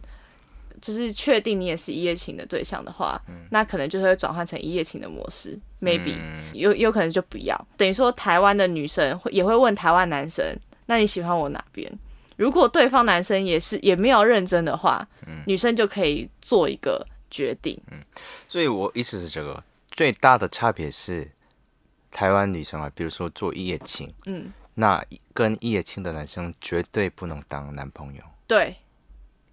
[0.82, 6.16] 就是确定你也是一夜情的对象的话，嗯、那可能就会转换成一夜情的模式，maybe
[6.54, 7.68] 有有可能就不要。
[7.76, 10.45] 等于说台湾的女生会也会问台湾男生，
[10.86, 11.91] 那你喜欢我哪边？
[12.36, 17.80] 如果对方男生也是也没有认真的话，嗯、女生就可以做一个决定。
[17.89, 18.00] 嗯，
[18.48, 21.28] 所以我意思是这个最大的差别是
[22.12, 24.54] 台湾女生啊，比如说做一夜情，嗯。
[24.80, 25.03] 那
[25.34, 28.21] 跟一夜情的男生绝对不能当男朋友。
[28.45, 28.75] 对。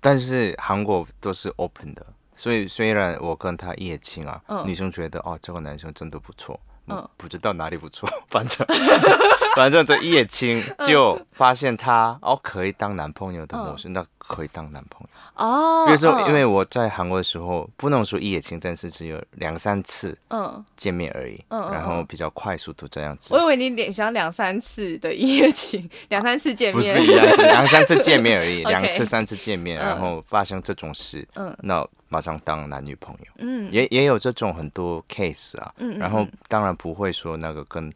[0.01, 2.05] 但是韩国都是 open 的，
[2.37, 8.67] 所以虽然我跟他一夜情啊，嗯、女生觉得哦，这个男生真的不错，嗯，不知道哪里不错， 反正
[9.57, 15.45] 反正这一夜情就发现他哦可以当男朋友的模式，嗯、那可以当男朋友。
[15.45, 15.85] 哦。
[15.87, 20.65] 比如说，因为我在韩国的时候，不能说一夜情，但是只有两三次嗯。
[20.77, 23.35] 见面而已，嗯，然后比较快速度这样子。
[23.35, 37.93] 我以为你两想两三次的一夜情， 两三次见面，不是一两两三次见面而已， 两次三次见面，然后发生这种事，嗯，那马上当男女朋友，嗯，也也有这种很多 case 啊，嗯，然后当然不会说那个跟。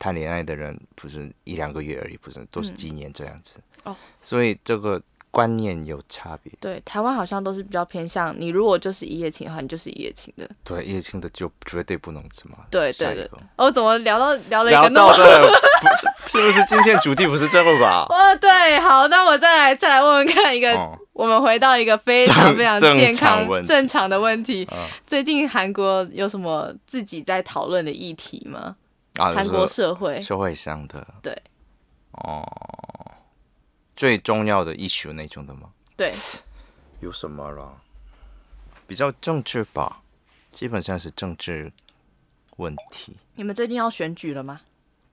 [0.00, 3.56] 谈恋爱的人不是一两个月而已，不是都是几年这样子，
[4.22, 5.02] 所以这个
[5.38, 6.52] 观念有差别。
[6.58, 10.50] 对，台湾好像都是比较偏向你，如果就是一夜情的话，你就是一夜情的。
[10.64, 12.56] 对，一夜情的就绝对不能怎么。
[12.68, 13.30] 对对对。
[13.54, 15.48] 哦，怎么聊到聊了一个聊到的
[15.80, 18.04] 不是 是不是今天主题不是这个吧？
[18.10, 24.66] 哦，对，好，那我再来再来问问看一个，哦、我们回到一个非常非常健康正常，的问题。
[24.72, 28.74] 嗯、最近韩国有什么自己在讨论的议题吗？
[29.16, 31.36] 韩国社会社会上的对
[32.12, 32.44] 哦，
[33.98, 35.70] 最重要的 issue 那种的吗？
[35.96, 36.14] 对，
[37.00, 37.82] 有什么了？
[38.86, 40.00] 比较政治吧，
[40.52, 41.72] 基本上是政治
[42.58, 43.16] 问题。
[43.34, 44.60] 你们最近要选举了吗？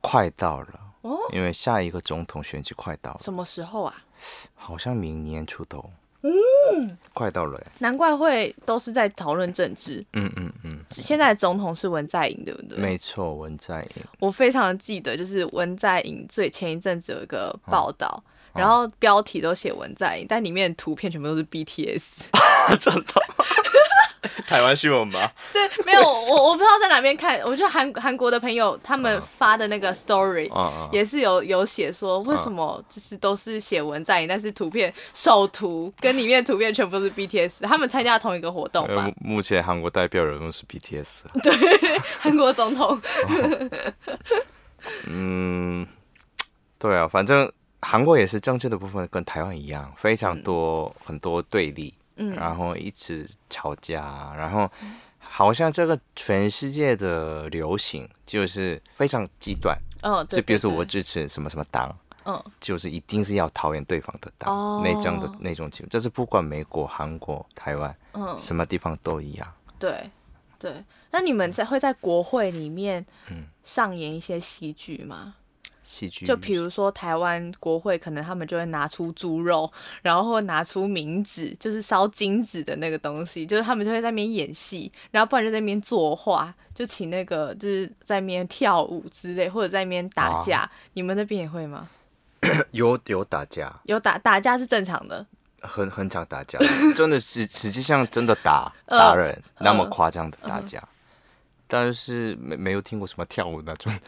[0.01, 3.19] 快到了哦，因为下一个总统选举快到了。
[3.23, 4.05] 什么时候啊？
[4.53, 5.89] 好像明年出头。
[6.21, 10.05] 嗯，快到了，难怪会都是在讨论政治。
[10.13, 12.77] 嗯嗯嗯，现在总统是文在寅，对不对？
[12.77, 14.03] 没错，文在寅。
[14.19, 18.23] 我非常记得，就是文在寅最前一阵子有一个报道，哦、
[18.55, 22.01] 然后标题都写文在寅，但里面图片全部都是 BTS。
[22.79, 23.03] 真的。
[24.47, 25.31] 台湾新闻吧？
[25.53, 27.39] 对，没有我，我不知道在哪边看。
[27.41, 30.49] 我觉得韩韩国的朋友他们发的那个 story
[30.91, 39.09] 也是有有写说，为什么就是都是写文在寅，但是图片首图跟里面的图片全部是 BTS， 他们参加同一个活动吧？
[39.21, 41.21] 目前韩国代表人物是 BTS。
[41.41, 42.99] 对，韩国总统。
[45.07, 45.87] 嗯，
[46.77, 47.51] 对啊，反正
[47.85, 51.93] 韩国也是政治的部分跟台湾一样，非常多很多对立。
[52.17, 54.71] 嗯，然后一直吵架，然后
[55.19, 69.53] 好像这个全世界的流行就是非常极端，嗯、哦，就比如说我支持什么什么党，嗯，就是一定是要讨厌对方的党，哦、那样的那种情况，这是不管美国、韩国、台湾，嗯，什么地方都一样。
[69.77, 70.09] 对，
[70.57, 70.73] 对，
[71.11, 73.05] 那你们在会在国会里面，
[73.61, 75.35] 上演一些戏剧吗？
[75.85, 79.71] 戏剧就比如说台湾国会，可能他们就会拿出猪肉，
[80.01, 90.61] 然后会拿出冥纸，就是烧金纸的那个东西，就是他们就会在那边演戏，然后不然就在那边作画，就请那个就是在那边跳舞之类，或者在那边打架。
[90.61, 91.87] 啊、你们那边也会吗？
[92.71, 95.25] 有有打架，有打打架是正常的，
[95.61, 96.57] 很很常打架，
[96.95, 100.79] 真的是实际上真的打 打人，呃、那么夸张的打架。
[100.79, 100.89] 呃呃
[101.67, 103.91] 但是没没有听过什么跳舞那种。
[103.93, 103.99] 的，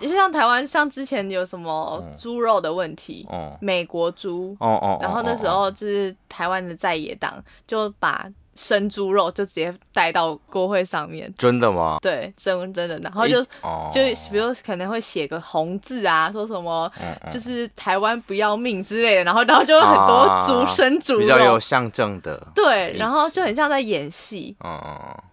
[0.06, 11.98] 就像台湾，像之前有什么猪肉的问题，哦、美国猪，哦哦，然后那时候就是台湾的在野党就把生猪肉就直接带到国会上面，真的吗？
[12.02, 14.00] 对，真真的，然后就、哦、就
[14.30, 16.90] 比如可能会写个红字啊，说什么
[17.30, 24.78] 就是台湾不要命之类的，然后然后就有很多猪、啊、生猪肉，比较有象征的，对，然后就很像在演戏，嗯，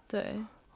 [0.08, 0.24] 对。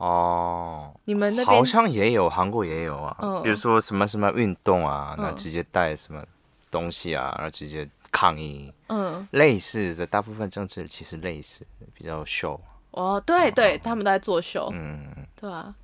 [0.01, 3.14] 哦，你们那边好像也有，韩国也有啊。
[3.20, 6.24] 嗯、比如说什么什么运动啊，那、嗯、直接带什么
[6.70, 8.72] 东西啊，然后直接抗议。
[8.88, 12.59] 嗯，类似的，大部分政治其实类似，比较秀。
[12.92, 14.70] 哦，对对，嗯、他们都在作秀。
[14.72, 15.07] 嗯，
[15.38, 15.74] 对啊。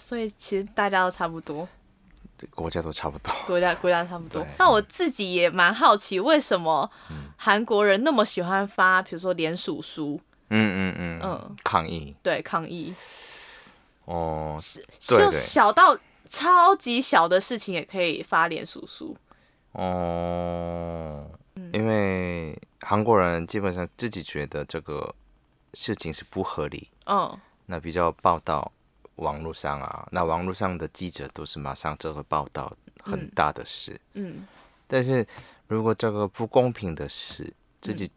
[0.00, 1.68] 所以其实大家都差不多，
[2.54, 4.42] 国家都差不多，国家国家差不多。
[4.42, 6.90] 对那我自己也蛮好奇，为什么
[7.36, 10.18] 韩国人那么喜欢发，比如说联署书？
[10.48, 12.94] 嗯嗯嗯嗯，抗议，对抗议。
[14.06, 15.96] 哦，是，就小到
[16.26, 19.16] 超级小的事情也可以发脸叔叔。
[19.72, 21.28] 哦，
[21.72, 25.14] 因为韩国人基本上自己觉得这个
[25.74, 26.88] 事情是不合理。
[27.06, 28.72] 嗯，那比较报道
[29.16, 34.00] 网络上啊，那网络上的记者都是马上就会报道很大的事。
[34.14, 34.46] 嗯，
[34.86, 35.26] 但是
[35.66, 38.10] 如果这个不公平的事，自己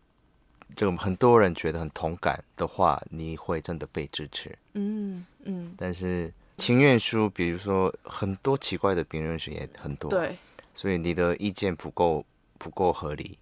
[0.75, 4.57] 就很多人觉得很同感的话，你会真的被支持。
[4.73, 5.25] 嗯。
[5.45, 10.37] 嗯，但是情愿书，比如说很多奇怪的评论书也很多，对，
[10.75, 12.23] 所以你的意见不够
[12.57, 13.39] 不够合理，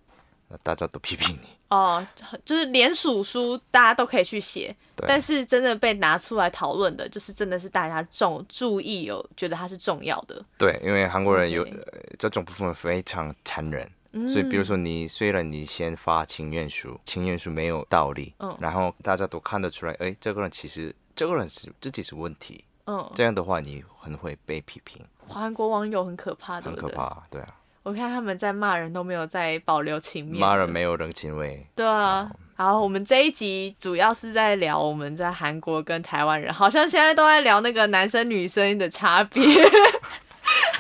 [0.47, 1.47] 那大家都批评你。
[1.69, 2.05] 哦，
[2.45, 10.45] 就是连署书大家都可以去写，但是真的被拿出来讨论的，就是真的是大家重注意有觉得它是重要的。
[10.57, 11.67] 对，因为韩国人有
[12.19, 13.89] 这种部分非常残忍，
[14.24, 20.95] 嗯、所以比如说你虽然你先发请愿书，请愿书没有道理，嗯，然后大家都看得出来，哎，这个人其实。
[21.18, 25.03] 这个人是自己是问题，嗯，这样的话你很会被批评。
[25.28, 27.55] 韩国网友很可怕的，很可怕，对啊。
[27.82, 31.65] 我看他们在骂人都没有在保留情面，骂人没有人情味。
[31.74, 39.43] 对啊，好，我们这一集主要是在聊我们在韩国跟台湾人，好像现在都在聊那个男生女生的差别。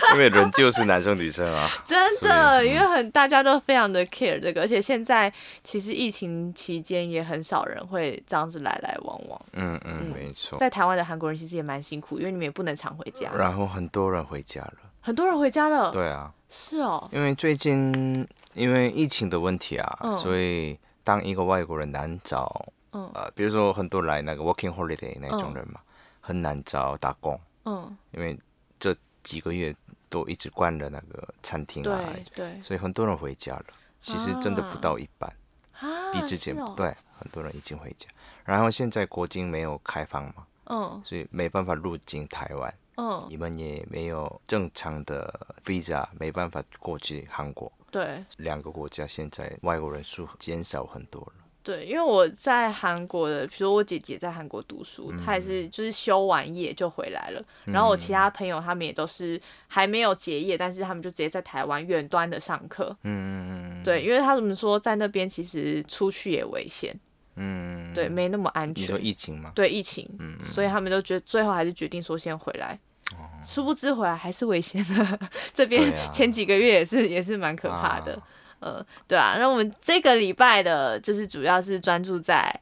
[0.13, 5.31] 因为人就是男生女生啊，真的，因为很大家都非常的 care 这个，而且现在
[5.63, 9.41] 其实疫情期间也很少人会这样子来来往往。
[9.53, 10.57] 嗯嗯，没错。
[10.59, 13.29] 在台湾的韩国人其实也蛮辛苦，因为你们也不能常回家。
[13.35, 15.91] 然后很多人回家了，很多人回家了。
[15.91, 17.09] 对啊，是哦。
[17.11, 25.79] 因为最近因为疫情的问题啊，所以当一个外国人难找，嗯，呃，比如说很多来那个 working holiday 那种人嘛，
[26.21, 27.39] 很难找打工。
[27.65, 28.37] 嗯，因为
[28.79, 29.75] 这几个月。
[30.09, 31.99] 都一直关了那个餐厅啊，
[32.33, 33.65] 对，所以很多人回家了。
[33.99, 35.29] 其实真的不到一半，
[35.79, 38.07] 啊、比之前、哦、对，很多人已经回家。
[38.45, 51.43] 然后现在国境没有开放嘛，嗯，所以没办法入境台湾，嗯，你们也没有正常的 visa，没办法过去韩国，对，两个国家现在外国人数减少很多了。
[51.67, 57.41] 对，因为我在韩国的，比如说我姐姐在韩国读书，嗯、她也是就是休完业就回来了。
[57.65, 59.37] 嗯、然后我其他朋友他们也都是
[59.67, 62.95] 还没有结业，但是他们就直接在台湾远端的上课。
[63.03, 66.97] 嗯对，因为他们说在那边其实出去也危险。
[67.35, 67.93] 嗯。
[67.93, 68.83] 对，没那么安全。
[68.85, 69.51] 你说疫情吗？
[69.53, 70.09] 对，疫情。
[70.19, 70.37] 嗯。
[70.45, 72.79] 所以他们都觉得最后还是决定说先回来。
[73.11, 73.27] 哦。
[73.43, 75.19] 殊不知回来还是危险的。
[75.53, 78.17] 这边前几个月也是也是蛮可怕的。
[78.59, 82.59] 呃，对啊，那我们这个礼拜的，就是主要是专注在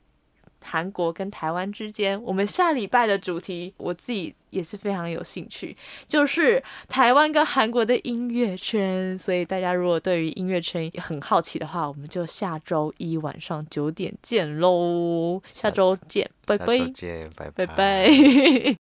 [0.62, 2.22] 韩国跟台湾之间。
[2.24, 5.76] 我们下礼拜的主题，我自己也是非常有兴趣，
[6.08, 9.18] 就是台湾跟韩国的音乐圈。
[9.18, 15.40] 所以大家如果对于音乐圈很好奇的话，我们就下周一晚上九点见喽！
[15.54, 16.66] 下周见，拜拜！
[16.94, 17.66] 见，拜拜。
[17.66, 18.74] 拜拜